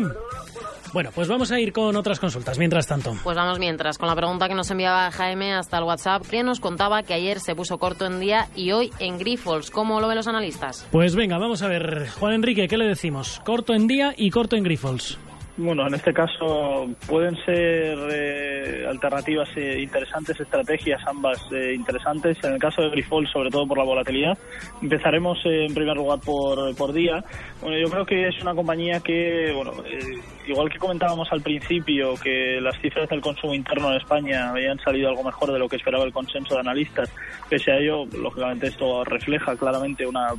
Bueno, 0.93 1.09
pues 1.13 1.27
vamos 1.27 1.51
a 1.51 1.59
ir 1.59 1.73
con 1.73 1.95
otras 1.95 2.19
consultas 2.19 2.59
mientras 2.59 2.85
tanto. 2.85 3.15
Pues 3.23 3.35
vamos 3.35 3.57
mientras, 3.57 3.97
con 3.97 4.07
la 4.07 4.15
pregunta 4.15 4.47
que 4.47 4.53
nos 4.53 4.69
enviaba 4.69 5.09
Jaime 5.11 5.53
hasta 5.53 5.79
el 5.79 5.83
WhatsApp, 5.85 6.23
que 6.27 6.43
nos 6.43 6.59
contaba 6.59 7.01
que 7.01 7.15
ayer 7.15 7.39
se 7.39 7.55
puso 7.55 7.79
corto 7.79 8.05
en 8.05 8.19
día 8.19 8.47
y 8.55 8.71
hoy 8.71 8.91
en 8.99 9.17
Grifols. 9.17 9.71
¿Cómo 9.71 9.99
lo 9.99 10.07
ven 10.07 10.17
los 10.17 10.27
analistas? 10.27 10.85
Pues 10.91 11.15
venga, 11.15 11.39
vamos 11.39 11.63
a 11.63 11.67
ver. 11.67 12.09
Juan 12.19 12.33
Enrique, 12.33 12.67
¿qué 12.67 12.77
le 12.77 12.85
decimos? 12.85 13.41
Corto 13.43 13.73
en 13.73 13.87
día 13.87 14.13
y 14.15 14.29
corto 14.29 14.55
en 14.55 14.63
Grifols. 14.63 15.17
Bueno, 15.55 15.85
en 15.85 15.93
este 15.93 16.11
caso 16.11 16.89
pueden 17.07 17.35
ser 17.45 17.95
eh, 18.11 18.87
alternativas 18.89 19.47
eh, 19.55 19.81
interesantes, 19.81 20.39
estrategias 20.39 20.99
ambas 21.05 21.37
eh, 21.51 21.75
interesantes. 21.75 22.43
En 22.43 22.53
el 22.53 22.59
caso 22.59 22.81
de 22.81 22.89
Grifol, 22.89 23.27
sobre 23.27 23.51
todo 23.51 23.67
por 23.67 23.77
la 23.77 23.83
volatilidad. 23.83 24.35
Empezaremos 24.81 25.37
en 25.45 25.71
primer 25.75 25.95
lugar 25.95 26.19
por, 26.21 26.75
por 26.75 26.91
día. 26.91 27.23
Bueno, 27.61 27.77
yo 27.77 27.87
creo 27.87 28.03
que 28.03 28.29
es 28.29 28.41
una 28.41 28.55
compañía 28.55 28.99
que, 29.01 29.53
bueno, 29.55 29.73
igual 30.47 30.71
que 30.71 30.79
comentábamos 30.79 31.31
al 31.31 31.41
principio, 31.41 32.15
que 32.15 32.59
las 32.59 32.75
cifras 32.81 33.07
del 33.07 33.21
consumo 33.21 33.53
interno 33.53 33.91
en 33.91 33.97
España 33.97 34.49
habían 34.49 34.79
salido 34.79 35.09
algo 35.09 35.23
mejor 35.23 35.51
de 35.53 35.59
lo 35.59 35.69
que 35.69 35.75
esperaba 35.75 36.03
el 36.03 36.11
consenso 36.11 36.55
de 36.55 36.61
analistas. 36.61 37.11
Pese 37.47 37.71
a 37.71 37.77
ello, 37.77 38.05
lógicamente 38.05 38.67
esto 38.67 39.03
refleja 39.03 39.55
claramente 39.55 40.07
una 40.07 40.29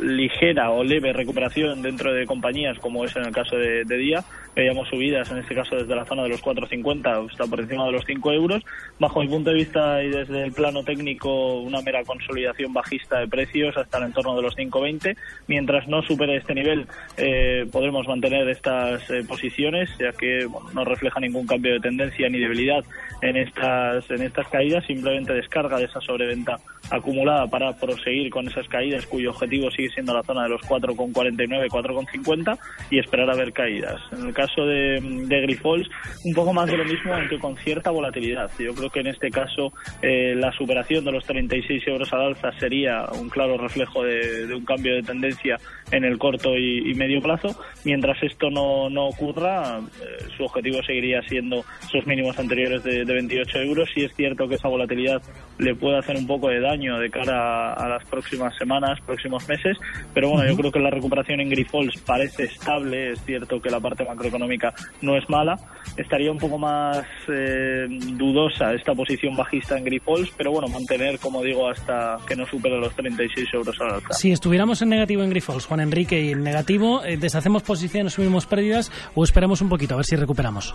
ligera 0.00 0.70
o 0.70 0.84
leve 0.84 1.12
recuperación 1.12 1.82
dentro 1.82 2.12
de 2.12 2.24
compañías 2.24 2.78
como 2.78 3.04
es 3.04 3.14
en 3.16 3.24
el 3.24 3.31
caso 3.32 3.56
de, 3.56 3.84
Día. 3.84 4.24
Veíamos 4.54 4.88
subidas, 4.88 5.30
en 5.30 5.38
este 5.38 5.54
caso 5.54 5.76
desde 5.76 5.94
la 5.94 6.04
zona 6.04 6.24
de 6.24 6.28
los 6.28 6.42
4,50 6.42 7.30
está 7.30 7.46
por 7.46 7.60
encima 7.60 7.86
de 7.86 7.92
los 7.92 8.04
5 8.04 8.32
euros. 8.32 8.62
Bajo 8.98 9.20
mi 9.20 9.28
punto 9.28 9.50
de 9.50 9.56
vista 9.56 10.02
y 10.02 10.08
desde 10.08 10.44
el 10.44 10.52
plano 10.52 10.82
técnico, 10.82 11.60
una 11.60 11.80
mera 11.80 12.04
consolidación 12.04 12.72
bajista 12.72 13.20
de 13.20 13.28
precios 13.28 13.76
hasta 13.76 13.98
el 13.98 14.04
entorno 14.04 14.36
de 14.36 14.42
los 14.42 14.56
5,20. 14.56 15.16
Mientras 15.46 15.88
no 15.88 16.02
supere 16.02 16.36
este 16.36 16.54
nivel, 16.54 16.86
eh, 17.16 17.66
podremos 17.72 18.06
mantener 18.06 18.48
estas 18.48 19.08
eh, 19.10 19.24
posiciones, 19.26 19.90
ya 19.98 20.12
que 20.12 20.46
no 20.74 20.84
refleja 20.84 21.20
ningún 21.20 21.46
cambio 21.46 21.74
de 21.74 21.80
tendencia 21.80 22.28
ni 22.28 22.38
debilidad 22.38 22.84
en 23.22 23.36
estas, 23.36 24.10
en 24.10 24.22
estas 24.22 24.48
caídas, 24.48 24.84
simplemente 24.84 25.32
descarga 25.32 25.78
de 25.78 25.84
esa 25.84 26.00
sobreventa 26.00 26.58
acumulada 26.90 27.46
para 27.46 27.72
proseguir 27.76 28.30
con 28.30 28.48
esas 28.48 28.68
caídas 28.68 29.06
cuyo 29.06 29.30
objetivo 29.30 29.70
sigue 29.70 29.90
siendo 29.90 30.14
la 30.14 30.22
zona 30.22 30.44
de 30.44 30.50
los 30.50 30.60
4,49, 30.62 31.68
4,50 31.68 32.58
y 32.90 32.98
esperar 32.98 33.21
a 33.30 33.36
ver 33.36 33.52
caídas. 33.52 34.00
En 34.12 34.26
el 34.26 34.34
caso 34.34 34.64
de, 34.64 35.00
de 35.00 35.40
Grifols, 35.42 35.88
un 36.24 36.34
poco 36.34 36.52
más 36.52 36.70
de 36.70 36.76
lo 36.76 36.84
mismo, 36.84 37.14
aunque 37.14 37.38
con 37.38 37.56
cierta 37.56 37.90
volatilidad. 37.90 38.50
Yo 38.58 38.74
creo 38.74 38.90
que 38.90 39.00
en 39.00 39.08
este 39.08 39.30
caso 39.30 39.72
eh, 40.00 40.34
la 40.36 40.52
superación 40.52 41.04
de 41.04 41.12
los 41.12 41.24
36 41.24 41.82
euros 41.86 42.12
al 42.12 42.22
alza 42.22 42.52
sería 42.58 43.06
un 43.12 43.28
claro 43.28 43.56
reflejo 43.56 44.02
de, 44.02 44.52
un 44.54 44.64
cambio 44.64 44.94
de 44.94 45.02
tendencia 45.02 45.56
en 45.90 46.04
el 46.04 46.18
corto 46.18 46.56
y, 46.56 46.92
medio 46.94 47.20
plazo. 47.20 47.48
Mientras 47.84 48.22
esto 48.22 48.50
no, 48.50 48.88
no 48.90 49.06
ocurra, 49.06 49.78
eh, 49.78 50.24
su 50.36 50.44
objetivo 50.44 50.82
seguiría 50.82 51.22
siendo 51.22 51.64
sus 51.90 52.06
mínimos 52.06 52.38
anteriores 52.38 52.82
de, 52.84 53.04
28 53.04 53.58
euros. 53.60 53.88
Y 53.96 54.04
es 54.04 54.14
cierto 54.14 54.48
que 54.48 54.54
esa 54.54 54.68
volatilidad 54.68 55.22
le 55.58 55.74
puede 55.74 55.98
hacer 55.98 56.16
un 56.16 56.26
poco 56.26 56.48
de 56.48 56.60
daño 56.60 56.98
de 56.98 57.10
cara 57.10 57.72
a, 57.72 57.88
las 57.88 58.04
próximas 58.08 58.54
semanas, 58.56 58.98
próximos 59.04 59.46
meses, 59.48 59.76
pero 60.14 60.30
bueno, 60.30 60.48
yo 60.48 60.56
creo 60.56 60.72
que 60.72 60.78
la 60.78 60.90
recuperación 60.90 61.40
en 61.40 61.50
Grifols 61.50 62.00
parece 62.06 62.44
estable, 62.44 63.11
es 63.12 63.24
cierto 63.24 63.60
que 63.60 63.70
la 63.70 63.80
parte 63.80 64.04
macroeconómica 64.04 64.72
no 65.00 65.16
es 65.16 65.28
mala, 65.28 65.56
estaría 65.96 66.30
un 66.30 66.38
poco 66.38 66.58
más 66.58 67.04
eh, 67.28 67.86
dudosa 67.88 68.72
esta 68.74 68.94
posición 68.94 69.36
bajista 69.36 69.78
en 69.78 69.84
Grifols, 69.84 70.32
pero 70.36 70.52
bueno, 70.52 70.68
mantener, 70.68 71.18
como 71.18 71.42
digo, 71.42 71.68
hasta 71.68 72.18
que 72.26 72.36
no 72.36 72.46
supere 72.46 72.78
los 72.78 72.94
36 72.94 73.48
euros 73.54 73.80
al 73.80 73.94
alza. 73.94 74.12
Si 74.12 74.32
estuviéramos 74.32 74.82
en 74.82 74.90
negativo 74.90 75.22
en 75.22 75.30
Grifols, 75.30 75.66
Juan 75.66 75.80
Enrique, 75.80 76.20
y 76.20 76.32
en 76.32 76.42
negativo, 76.42 77.04
eh, 77.04 77.16
¿deshacemos 77.16 77.62
posiciones, 77.62 78.14
subimos 78.14 78.46
pérdidas 78.46 78.90
o 79.14 79.24
esperamos 79.24 79.60
un 79.60 79.68
poquito 79.68 79.94
a 79.94 79.98
ver 79.98 80.06
si 80.06 80.16
recuperamos? 80.16 80.74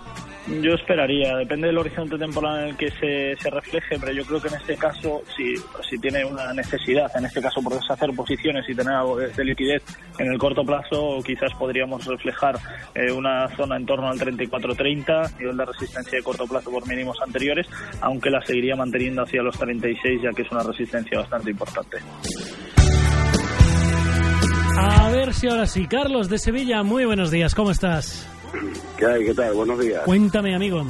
Yo 0.62 0.74
esperaría, 0.74 1.36
depende 1.36 1.66
del 1.66 1.78
horizonte 1.78 2.16
temporal 2.16 2.62
en 2.62 2.68
el 2.70 2.76
que 2.76 2.90
se, 2.90 3.36
se 3.40 3.50
refleje, 3.50 3.98
pero 4.00 4.12
yo 4.12 4.24
creo 4.24 4.40
que 4.40 4.48
en 4.48 4.54
este 4.54 4.76
caso, 4.76 5.22
si, 5.36 5.54
si 5.88 5.98
tiene 5.98 6.24
una 6.24 6.52
necesidad, 6.54 7.10
en 7.16 7.26
este 7.26 7.40
caso 7.40 7.62
por 7.62 7.74
deshacer 7.74 8.10
posiciones 8.14 8.68
y 8.68 8.74
tener 8.74 8.94
algo 8.94 9.16
de, 9.16 9.44
liquidez 9.44 9.82
en 10.18 10.32
el 10.32 10.38
corto 10.38 10.64
plazo, 10.64 11.18
quizás 11.24 11.52
podríamos 11.58 12.04
reflejar 12.04 12.27
eh, 12.94 13.12
una 13.12 13.48
zona 13.56 13.76
en 13.76 13.86
torno 13.86 14.08
al 14.08 14.18
34-30, 14.18 15.38
nivel 15.38 15.56
de 15.56 15.64
resistencia 15.64 16.18
de 16.18 16.24
corto 16.24 16.46
plazo 16.46 16.70
por 16.70 16.86
mínimos 16.86 17.16
anteriores, 17.24 17.66
aunque 18.00 18.30
la 18.30 18.40
seguiría 18.44 18.76
manteniendo 18.76 19.22
hacia 19.22 19.42
los 19.42 19.58
36, 19.58 20.22
ya 20.22 20.30
que 20.30 20.42
es 20.42 20.50
una 20.50 20.62
resistencia 20.62 21.18
bastante 21.20 21.50
importante. 21.50 21.98
A 24.76 25.10
ver 25.10 25.34
si 25.34 25.48
ahora 25.48 25.66
sí. 25.66 25.86
Carlos 25.86 26.28
de 26.28 26.38
Sevilla, 26.38 26.82
muy 26.82 27.04
buenos 27.04 27.30
días, 27.30 27.54
¿cómo 27.54 27.70
estás? 27.70 28.28
¿Qué 28.96 29.06
hay? 29.06 29.24
¿Qué 29.24 29.34
tal? 29.34 29.54
Buenos 29.54 29.78
días. 29.80 30.02
Cuéntame, 30.04 30.54
amigo. 30.54 30.86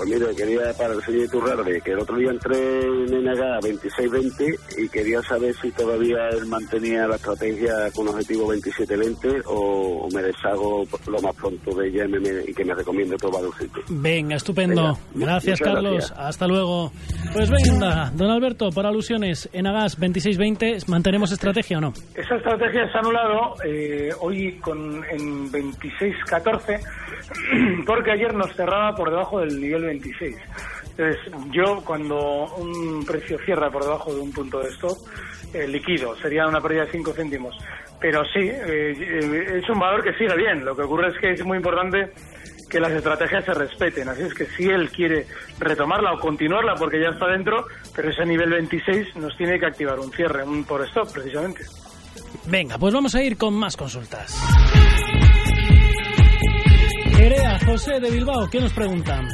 Pues 0.00 0.18
mire, 0.18 0.34
quería 0.34 0.72
para 0.78 0.94
el 0.94 1.02
señor 1.02 1.24
Iturralde, 1.24 1.80
que 1.82 1.90
el 1.92 1.98
otro 1.98 2.16
día 2.16 2.30
entré 2.30 2.56
en 2.56 3.04
NH 3.04 3.60
2620 3.60 4.58
y 4.78 4.88
quería 4.88 5.20
saber 5.20 5.54
si 5.60 5.70
todavía 5.72 6.26
él 6.30 6.46
mantenía 6.46 7.06
la 7.06 7.16
estrategia 7.16 7.90
con 7.94 8.08
objetivo 8.08 8.50
2720 8.50 9.42
o, 9.44 10.08
me 10.14 10.22
deshago 10.22 10.86
lo 11.06 11.20
más 11.20 11.36
pronto 11.36 11.74
de 11.74 11.88
ella 11.88 12.06
y 12.48 12.54
que 12.54 12.64
me 12.64 12.74
recomiende 12.74 13.16
otro 13.16 13.30
valorcito. 13.30 13.78
Venga, 13.90 14.36
estupendo. 14.36 14.98
gracias, 15.14 15.60
Carlos. 15.60 16.10
Hasta 16.16 16.46
luego. 16.46 16.92
Pues 17.34 17.50
venga, 17.50 18.10
don 18.14 18.30
Alberto, 18.30 18.70
por 18.70 18.86
alusiones, 18.86 19.50
en 19.52 19.66
Agas 19.66 20.00
2620, 20.00 20.78
¿mantenemos 20.86 21.30
estrategia 21.30 21.76
o 21.76 21.82
no? 21.82 21.92
Esa 22.14 22.36
estrategia 22.36 22.90
se 22.90 22.96
ha 22.96 23.00
anulado 23.00 23.54
eh, 23.66 24.08
hoy 24.18 24.58
con, 24.60 25.04
en 25.10 25.52
2614 25.52 26.80
porque 27.86 28.12
ayer 28.12 28.32
nos 28.32 28.54
cerraba 28.54 28.94
por 28.94 29.10
debajo 29.10 29.40
del 29.40 29.60
nivel 29.60 29.89
26. 29.90 30.36
Entonces, 30.90 31.32
yo 31.50 31.82
cuando 31.84 32.46
un 32.56 33.04
precio 33.04 33.38
cierra 33.44 33.70
por 33.70 33.84
debajo 33.84 34.14
de 34.14 34.20
un 34.20 34.32
punto 34.32 34.60
de 34.60 34.68
stop, 34.70 34.96
eh, 35.52 35.66
liquido, 35.66 36.16
sería 36.16 36.46
una 36.46 36.60
pérdida 36.60 36.84
de 36.84 36.92
5 36.92 37.12
céntimos. 37.12 37.56
Pero 38.00 38.22
sí, 38.24 38.40
eh, 38.40 39.58
es 39.62 39.68
un 39.68 39.78
valor 39.78 40.02
que 40.02 40.12
sigue 40.14 40.34
bien. 40.36 40.64
Lo 40.64 40.74
que 40.76 40.82
ocurre 40.82 41.08
es 41.08 41.18
que 41.18 41.32
es 41.32 41.44
muy 41.44 41.56
importante 41.56 42.12
que 42.70 42.80
las 42.80 42.92
estrategias 42.92 43.44
se 43.44 43.52
respeten. 43.52 44.08
Así 44.08 44.22
es 44.22 44.32
que 44.32 44.46
si 44.46 44.64
él 44.68 44.90
quiere 44.90 45.26
retomarla 45.58 46.12
o 46.12 46.18
continuarla 46.18 46.74
porque 46.76 47.00
ya 47.00 47.08
está 47.08 47.26
dentro, 47.26 47.66
pero 47.94 48.10
ese 48.10 48.24
nivel 48.24 48.50
26 48.50 49.16
nos 49.16 49.36
tiene 49.36 49.58
que 49.58 49.66
activar 49.66 49.98
un 49.98 50.10
cierre, 50.12 50.44
un 50.44 50.64
por 50.64 50.86
stop 50.86 51.12
precisamente. 51.12 51.64
Venga, 52.46 52.78
pues 52.78 52.94
vamos 52.94 53.14
a 53.14 53.22
ir 53.22 53.36
con 53.36 53.54
más 53.54 53.76
consultas. 53.76 54.34
Erea, 57.18 57.58
José 57.66 58.00
de 58.00 58.10
Bilbao, 58.10 58.48
¿qué 58.50 58.60
nos 58.60 58.72
preguntan? 58.72 59.28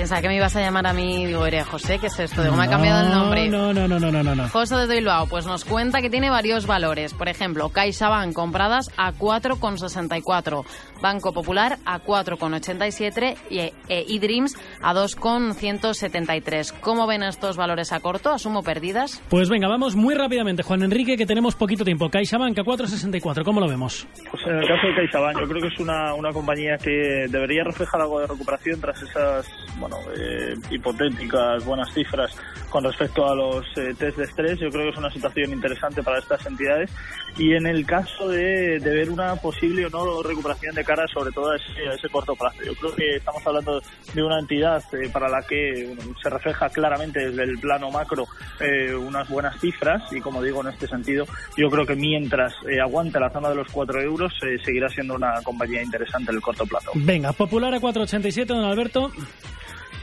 Pensaba 0.00 0.22
que 0.22 0.28
me 0.28 0.36
ibas 0.36 0.56
a 0.56 0.62
llamar 0.62 0.86
a 0.86 0.94
mí, 0.94 1.26
digo, 1.26 1.44
Erea 1.44 1.66
José, 1.66 1.98
¿qué 1.98 2.06
es 2.06 2.18
esto? 2.18 2.42
Digo, 2.42 2.56
me 2.56 2.64
ha 2.64 2.68
cambiado 2.70 3.06
el 3.06 3.12
nombre. 3.12 3.50
No, 3.50 3.74
no, 3.74 3.86
no, 3.86 4.00
no, 4.00 4.10
no, 4.10 4.34
no. 4.34 4.48
José 4.48 4.74
de 4.76 4.94
Bilbao, 4.94 5.26
pues 5.26 5.44
nos 5.44 5.66
cuenta 5.66 6.00
que 6.00 6.08
tiene 6.08 6.30
varios 6.30 6.66
valores. 6.66 7.12
Por 7.12 7.28
ejemplo, 7.28 7.68
CaixaBank 7.68 8.32
compradas 8.32 8.90
a 8.96 9.12
4,64. 9.12 10.64
Banco 11.02 11.32
Popular 11.32 11.78
a 11.84 12.00
4,87 12.00 13.36
y 13.50 13.58
e, 13.58 13.72
eDreams 13.88 14.56
a 14.82 14.94
2,173. 14.94 16.72
¿Cómo 16.72 17.06
ven 17.06 17.22
estos 17.22 17.58
valores 17.58 17.92
a 17.92 18.00
corto? 18.00 18.30
¿Asumo 18.30 18.62
pérdidas? 18.62 19.22
Pues 19.28 19.50
venga, 19.50 19.68
vamos 19.68 19.96
muy 19.96 20.14
rápidamente, 20.14 20.62
Juan 20.62 20.82
Enrique, 20.82 21.16
que 21.18 21.26
tenemos 21.26 21.54
poquito 21.54 21.84
tiempo. 21.84 22.08
CaixaBank 22.08 22.58
a 22.58 22.62
4,64. 22.62 23.44
¿Cómo 23.44 23.60
lo 23.60 23.68
vemos? 23.68 24.06
Pues 24.30 24.46
en 24.46 24.56
el 24.56 24.68
caso 24.68 24.86
de 24.86 24.94
CaixaBank, 24.94 25.40
yo 25.40 25.48
creo 25.48 25.62
que 25.62 25.68
es 25.68 25.78
una, 25.78 26.14
una 26.14 26.32
compañía 26.32 26.78
que 26.78 27.26
debería 27.28 27.64
reflejar 27.64 28.00
algo 28.00 28.20
de 28.20 28.26
recuperación 28.26 28.80
tras 28.80 29.02
esas 29.02 29.46
bueno, 29.78 29.89
eh, 30.16 30.54
hipotéticas 30.70 31.64
buenas 31.64 31.92
cifras 31.92 32.34
con 32.68 32.84
respecto 32.84 33.28
a 33.28 33.34
los 33.34 33.64
eh, 33.76 33.94
test 33.98 34.16
de 34.16 34.24
estrés. 34.24 34.58
Yo 34.60 34.70
creo 34.70 34.84
que 34.84 34.90
es 34.90 34.96
una 34.96 35.10
situación 35.10 35.52
interesante 35.52 36.02
para 36.02 36.18
estas 36.18 36.44
entidades. 36.46 36.90
Y 37.36 37.54
en 37.54 37.66
el 37.66 37.86
caso 37.86 38.28
de, 38.28 38.78
de 38.80 38.94
ver 38.94 39.10
una 39.10 39.36
posible 39.36 39.86
o 39.86 39.90
no 39.90 40.22
recuperación 40.22 40.74
de 40.74 40.84
cara 40.84 41.06
sobre 41.08 41.32
todo 41.32 41.50
a 41.50 41.56
ese, 41.56 42.08
corto 42.08 42.34
plazo. 42.34 42.58
Yo 42.64 42.74
creo 42.74 42.94
que 42.94 43.16
estamos 43.16 43.46
hablando 43.46 43.80
de 44.14 44.22
una 44.22 44.38
entidad 44.38 44.82
eh, 44.94 45.08
para 45.12 45.28
la 45.28 45.42
que 45.42 45.94
se 46.22 46.30
refleja 46.30 46.68
claramente 46.68 47.30
desde 47.30 47.42
el 47.44 47.58
plano 47.58 47.90
macro 47.90 48.26
eh, 48.60 48.94
unas 48.94 49.28
buenas 49.28 49.60
cifras 49.60 50.02
y 50.12 50.20
como 50.20 50.42
digo 50.42 50.60
en 50.62 50.68
este 50.68 50.86
sentido 50.86 51.24
yo 51.56 51.68
creo 51.68 51.86
que 51.86 51.94
mientras 51.94 52.52
eh, 52.68 52.80
aguante 52.80 53.20
la 53.20 53.30
zona 53.30 53.50
de 53.50 53.56
los 53.56 53.68
4 53.70 54.00
euros 54.02 54.32
seguirá 54.64 54.88
siendo 54.88 55.14
una 55.14 55.40
compañía 55.42 55.82
interesante 55.82 56.30
en 56.30 56.36
el 56.36 56.42
corto 56.42 56.66
plazo. 56.66 56.90
Venga, 56.94 57.32
popular 57.32 57.74
a 57.74 57.80
4,87 57.80 58.46
don 58.46 58.64
Alberto. 58.64 59.12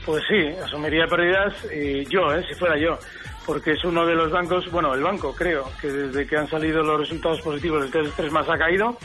Pues 0.07 0.23
sí, 0.29 0.57
asumiría 0.63 1.05
pérdidas 1.05 1.53
y 1.65 2.05
yo, 2.05 2.33
¿eh? 2.33 2.41
si 2.47 2.55
fuera 2.55 2.77
yo, 2.77 2.97
porque 3.45 3.73
es 3.73 3.83
uno 3.83 4.05
de 4.05 4.15
los 4.15 4.31
bancos, 4.31 4.71
bueno, 4.71 4.93
el 4.93 5.03
banco 5.03 5.35
creo, 5.35 5.69
que 5.81 5.89
desde 5.89 6.25
que 6.25 6.37
han 6.37 6.47
salido 6.47 6.81
los 6.81 7.01
resultados 7.01 7.41
positivos 7.41 7.91
del 7.91 8.09
3 8.13 8.31
más 8.31 8.47
ha 8.47 8.57
caído 8.57 8.97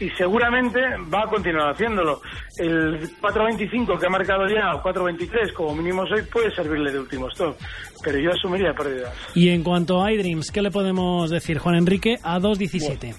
y 0.00 0.10
seguramente 0.10 0.80
va 1.14 1.22
a 1.22 1.26
continuar 1.28 1.70
haciéndolo. 1.70 2.20
El 2.56 3.00
4.25 3.20 3.96
que 3.96 4.06
ha 4.06 4.10
marcado 4.10 4.48
ya, 4.48 4.74
o 4.74 4.82
4.23 4.82 5.52
como 5.52 5.76
mínimo 5.76 6.02
hoy, 6.02 6.22
puede 6.22 6.52
servirle 6.52 6.90
de 6.90 6.98
último 6.98 7.28
stop, 7.28 7.56
pero 8.02 8.18
yo 8.18 8.32
asumiría 8.32 8.72
pérdidas. 8.72 9.14
Y 9.36 9.50
en 9.50 9.62
cuanto 9.62 10.02
a 10.02 10.10
iDreams, 10.10 10.50
¿qué 10.50 10.62
le 10.62 10.72
podemos 10.72 11.30
decir, 11.30 11.58
Juan 11.58 11.76
Enrique, 11.76 12.18
a 12.24 12.40
2.17? 12.40 13.14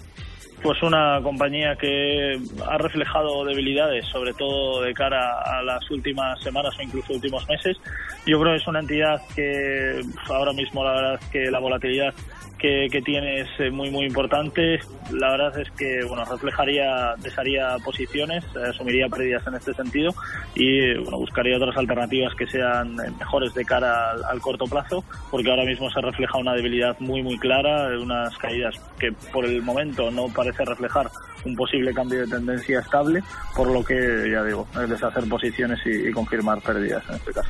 Pues 0.64 0.82
una 0.84 1.20
compañía 1.24 1.76
que 1.76 2.40
ha 2.68 2.78
reflejado 2.78 3.44
debilidades, 3.46 4.06
sobre 4.08 4.34
todo 4.34 4.82
de 4.82 4.94
cara 4.94 5.42
a 5.42 5.64
las 5.64 5.90
últimas 5.90 6.40
semanas 6.42 6.74
o 6.78 6.82
incluso 6.82 7.14
últimos 7.14 7.48
meses. 7.48 7.78
Yo 8.26 8.40
creo 8.40 8.54
que 8.54 8.62
es 8.62 8.68
una 8.68 8.80
entidad 8.80 9.22
que 9.36 10.02
ahora 10.30 10.54
mismo 10.54 10.84
la 10.84 10.94
verdad 10.94 11.20
es 11.22 11.30
que 11.30 11.52
la 11.52 11.60
volatilidad 11.60 12.14
que, 12.62 12.88
que 12.92 13.02
tiene 13.02 13.42
es 13.42 13.50
eh, 13.60 13.72
muy 13.72 13.90
muy 13.90 14.06
importante. 14.06 14.80
La 15.12 15.32
verdad 15.32 15.60
es 15.60 15.72
que 15.72 16.04
bueno 16.06 16.24
reflejaría, 16.26 17.16
desharía 17.18 17.76
posiciones, 17.84 18.46
asumiría 18.56 19.10
pérdidas 19.10 19.46
en 19.48 19.56
este 19.56 19.74
sentido 19.74 20.14
y 20.56 20.94
bueno 20.96 21.18
buscaría 21.18 21.58
otras 21.58 21.76
alternativas 21.76 22.34
que 22.36 22.46
sean 22.48 22.96
mejores 22.96 23.54
de 23.54 23.66
cara 23.66 24.12
al, 24.12 24.40
corto 24.40 24.66
plazo, 24.66 25.04
porque 25.30 25.50
ahora 25.50 25.66
mismo 25.66 25.90
se 25.90 26.02
refleja 26.02 26.38
una 26.38 26.54
debilidad 26.54 26.96
muy 27.00 27.24
muy 27.24 27.38
clara, 27.38 27.88
unas 28.00 28.38
caídas 28.38 28.76
que 29.00 29.12
por 29.34 29.46
el 29.46 29.62
momento 29.62 30.12
no 30.12 30.28
parece 30.28 30.64
reflejar 30.64 31.10
un 31.44 31.56
posible 31.56 31.94
cambio 31.94 32.20
de 32.20 32.28
tendencia 32.28 32.80
estable, 32.80 33.24
por 33.56 33.68
lo 33.68 33.84
que 33.84 34.30
ya 34.32 34.44
digo, 34.44 34.68
es 34.82 34.90
deshacer 34.90 35.28
posiciones 35.28 35.80
y 35.86 36.12
confirmar 36.12 36.62
pérdidas 36.62 37.04
en 37.10 37.16
este 37.16 37.34
caso. 37.34 37.50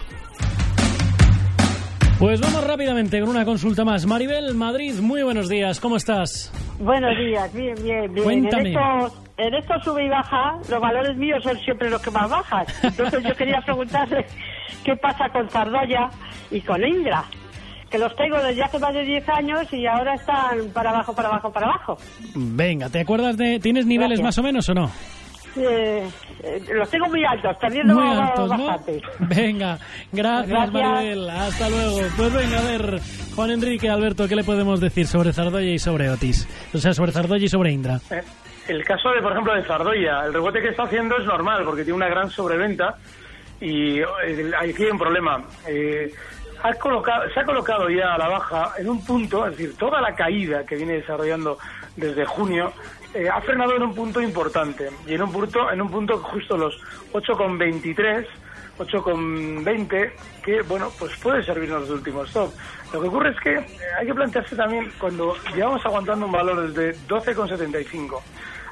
Pues 2.22 2.40
vamos 2.40 2.64
rápidamente 2.64 3.20
con 3.20 3.30
una 3.30 3.44
consulta 3.44 3.84
más. 3.84 4.06
Maribel, 4.06 4.54
Madrid, 4.54 4.94
muy 5.02 5.24
buenos 5.24 5.50
días, 5.50 5.80
¿cómo 5.80 5.98
estás? 5.98 6.54
Buenos 6.78 7.18
días, 7.18 7.52
bien, 7.52 7.74
bien, 7.82 8.14
bien. 8.14 8.24
Cuéntame. 8.24 8.76
En 9.38 9.56
esto, 9.56 9.74
sube 9.84 10.06
y 10.06 10.10
baja, 10.10 10.60
los 10.70 10.80
valores 10.80 11.18
míos 11.18 11.40
son 11.42 11.58
siempre 11.62 11.90
los 11.90 12.00
que 12.00 12.12
más 12.12 12.30
bajan. 12.30 12.64
Entonces 12.84 13.24
yo 13.24 13.36
quería 13.36 13.60
preguntarle 13.62 14.24
qué 14.84 14.96
pasa 14.98 15.30
con 15.30 15.50
Zardoya 15.50 16.12
y 16.52 16.62
con 16.62 16.86
Indra, 16.86 17.24
que 17.90 17.98
los 17.98 18.16
tengo 18.16 18.38
desde 18.38 18.62
hace 18.66 18.78
más 18.78 18.94
de 18.94 19.04
10 19.04 19.28
años 19.30 19.74
y 19.74 19.88
ahora 19.88 20.14
están 20.14 20.70
para 20.76 20.92
abajo, 20.92 21.16
para 21.16 21.28
abajo, 21.28 21.52
para 21.52 21.70
abajo. 21.70 21.98
Venga, 22.36 22.90
¿te 22.90 23.00
acuerdas 23.00 23.36
de... 23.36 23.60
¿Tienes 23.60 23.88
niveles 23.88 24.22
más 24.22 24.38
o 24.38 24.44
menos 24.44 24.70
o 24.70 24.76
no? 24.76 24.92
Eh, 25.56 26.10
los 26.74 26.90
tengo 26.90 27.08
muy 27.08 27.26
altos, 27.26 27.58
perdiendo 27.58 27.96
muy 27.96 28.08
altos, 28.08 28.50
bastante. 28.50 29.02
Venga, 29.20 29.78
gracias, 30.12 30.72
Maribel, 30.72 31.30
hasta 31.30 31.70
luego. 31.70 31.98
Pues 32.16 32.34
venga, 32.34 32.60
a 32.60 32.64
ver, 32.64 33.00
Juan 33.36 33.52
Enrique, 33.52 33.90
Alberto, 33.90 34.28
¿qué 34.28 34.36
le 34.36 34.44
podemos 34.44 34.80
decir 34.80 35.08
sobre 35.08 35.34
Zardoya 35.34 35.70
y 35.70 35.80
sobre 35.80 36.10
Otis? 36.10 36.48
O 36.74 36.78
sea, 36.78 36.94
sobre 36.94 37.12
Zardoya 37.12 37.46
y 37.46 37.50
sobre 37.50 37.72
Indra. 37.72 38.00
Eh, 38.10 38.22
el 38.70 38.84
caso, 38.86 39.10
de, 39.12 39.22
por 39.22 39.34
ejemplo, 39.34 39.54
de 39.54 39.64
Zardoya, 39.64 40.26
el 40.26 40.34
rebote 40.34 40.62
que 40.62 40.70
está 40.70 40.84
haciendo 40.84 41.18
es 41.18 41.26
normal 41.26 41.64
porque 41.66 41.84
tiene 41.84 41.98
una 41.98 42.08
gran 42.08 42.30
sobreventa 42.30 42.96
y 43.60 44.00
eh, 44.00 44.52
aquí 44.58 44.84
hay 44.84 44.92
un 44.92 45.00
problema. 45.00 45.44
ha 46.64 46.74
colocado, 46.76 47.30
se 47.34 47.40
ha 47.42 47.44
colocado 47.44 47.90
ya 47.90 48.14
a 48.14 48.18
la 48.18 48.30
baja 48.30 48.72
en 48.78 48.90
un 48.90 49.04
punto, 49.06 49.46
es 49.48 49.58
decir, 49.58 49.76
toda 49.78 50.00
la 50.00 50.16
caída 50.16 50.66
que 50.66 50.78
viene 50.78 50.94
desarrollando 50.94 51.58
desde 51.98 52.26
junio 52.26 52.72
eh, 53.14 53.30
ha 53.30 53.42
frenado 53.42 53.76
en 53.76 53.84
un 53.84 53.96
punto 53.96 54.22
importante 54.22 54.90
y 55.08 55.14
en 55.14 55.24
un 55.24 55.32
punto 55.32 55.72
en 55.72 55.82
un 55.82 55.90
punto 55.90 56.18
justo 56.20 56.58
los 56.58 56.80
8,23 57.14 58.26
8,20 58.78 60.12
que 60.44 60.62
bueno 60.64 60.90
pues 60.98 61.16
puede 61.18 61.44
servirnos 61.44 61.88
de 61.88 61.94
último 61.94 62.24
stop 62.24 62.54
lo 62.94 63.02
que 63.02 63.08
ocurre 63.08 63.30
es 63.32 63.40
que 63.40 63.54
eh, 63.54 63.68
hay 64.00 64.08
que 64.08 64.14
plantearse 64.14 64.56
también 64.56 64.92
cuando 64.98 65.36
llevamos 65.56 65.86
aguantando 65.86 66.26
un 66.26 66.32
valor 66.32 66.72
desde 66.72 66.98
12,75 67.08 68.22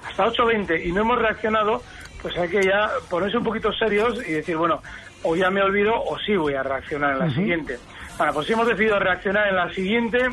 hasta 0.08 0.26
8,20 0.28 0.86
y 0.86 0.92
no 0.92 1.02
hemos 1.02 1.20
reaccionado 1.20 1.82
pues 2.22 2.38
hay 2.38 2.50
que 2.50 2.64
ya 2.64 2.90
ponerse 3.10 3.38
un 3.38 3.44
poquito 3.44 3.72
serios 3.74 4.18
y 4.28 4.34
decir 4.34 4.58
bueno 4.58 4.82
o 5.24 5.36
ya 5.36 5.50
me 5.50 5.62
olvido 5.62 5.94
o 6.02 6.18
sí 6.20 6.36
voy 6.36 6.54
a 6.54 6.64
reaccionar 6.64 7.14
en 7.14 7.20
la 7.20 7.30
siguiente. 7.30 7.78
Bueno 8.18 8.34
pues 8.34 8.48
si 8.48 8.54
hemos 8.54 8.68
decidido 8.68 9.00
reaccionar 9.00 9.48
en 9.50 9.56
la 9.56 9.74
siguiente 9.74 10.30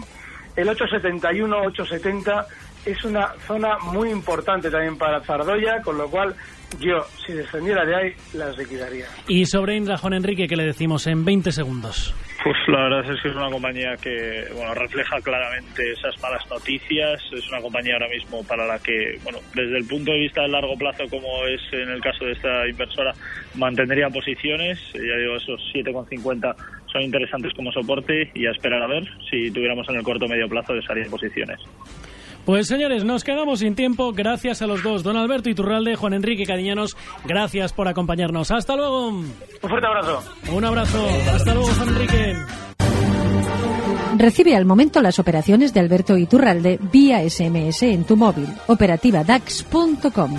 el 0.57 0.69
871 0.69 1.57
870 1.57 2.47
es 2.87 3.05
una 3.05 3.33
zona 3.47 3.77
muy 3.93 4.11
importante 4.11 4.71
también 4.71 4.97
para 4.97 5.21
Zardoya, 5.21 5.83
con 5.83 5.99
lo 5.99 6.09
cual 6.09 6.35
yo, 6.81 7.05
si 7.27 7.33
descendiera 7.33 7.85
de 7.85 7.95
ahí, 7.95 8.13
las 8.35 8.57
liquidaría. 8.57 9.07
Y 9.29 9.45
sobre 9.47 9.77
Indra, 9.77 9.97
Juan 9.97 10.15
Enrique, 10.15 10.47
¿qué 10.47 10.57
le 10.57 10.65
decimos 10.65 11.07
en 11.07 11.25
20 11.25 11.53
segundos? 11.53 12.15
Pues 12.45 12.57
la 12.69 12.85
verdad 12.85 13.13
es 13.13 13.21
que 13.23 13.29
es 13.29 13.35
una 13.35 13.51
compañía 13.51 13.97
que 13.97 14.45
bueno 14.55 14.73
refleja 14.75 15.21
claramente 15.21 15.91
esas 15.91 16.21
malas 16.23 16.49
noticias. 16.49 17.21
Es 17.33 17.49
una 17.49 17.61
compañía 17.61 17.95
ahora 17.95 18.09
mismo 18.09 18.45
para 18.45 18.65
la 18.67 18.79
que, 18.79 19.19
bueno, 19.25 19.39
desde 19.53 19.79
el 19.79 19.85
punto 19.85 20.13
de 20.13 20.21
vista 20.21 20.43
de 20.43 20.49
largo 20.49 20.77
plazo, 20.77 21.05
como 21.11 21.45
es 21.47 21.61
en 21.73 21.91
el 21.91 22.01
caso 22.01 22.25
de 22.25 22.33
esta 22.33 22.69
inversora, 22.69 23.13
mantendría 23.57 24.09
posiciones. 24.11 24.79
Ya 24.93 25.17
digo, 25.19 25.37
esos 25.37 25.61
7,50 25.75 26.55
son 26.93 27.03
interesantes 27.03 27.53
como 27.55 27.73
soporte 27.73 28.31
y 28.33 28.47
a 28.47 28.53
esperar 28.53 28.81
a 28.81 28.87
ver 28.87 29.05
si 29.29 29.51
tuviéramos 29.51 29.89
en 29.89 29.97
el 29.97 30.05
corto 30.05 30.27
o 30.27 30.29
medio 30.29 30.49
plazo 30.49 30.73
desharía 30.73 31.07
posiciones. 31.11 31.59
Pues 32.47 32.69
señores, 32.69 33.05
nos 33.05 33.25
quedamos 33.25 33.59
sin 33.59 33.75
tiempo. 33.75 34.13
Gracias 34.13 34.63
a 34.63 34.69
los 34.69 34.81
dos, 34.85 35.03
don 35.03 35.17
Alberto 35.17 35.51
Iturralde, 35.51 35.97
Juan 35.97 36.15
Enrique 36.15 36.47
Cariñanos. 36.47 36.97
Gracias 37.25 37.73
por 37.73 37.89
acompañarnos. 37.89 38.53
Hasta 38.53 38.77
luego. 38.77 39.09
Un 39.09 39.35
fuerte 39.61 39.87
abrazo. 39.89 40.23
Un 40.53 40.65
abrazo. 40.65 41.05
Hasta 41.35 41.55
luego, 41.55 41.69
Juan 41.75 41.89
Enrique. 41.89 42.35
Recibe 44.17 44.55
al 44.55 44.65
momento 44.65 45.03
las 45.03 45.19
operaciones 45.19 45.75
de 45.75 45.81
Alberto 45.81 46.17
Iturralde 46.17 46.79
vía 46.93 47.29
SMS 47.29 47.83
en 47.83 48.05
tu 48.05 48.17
móvil. 48.17 48.49
Operativa 48.69 49.25
DAX.com. 49.25 50.37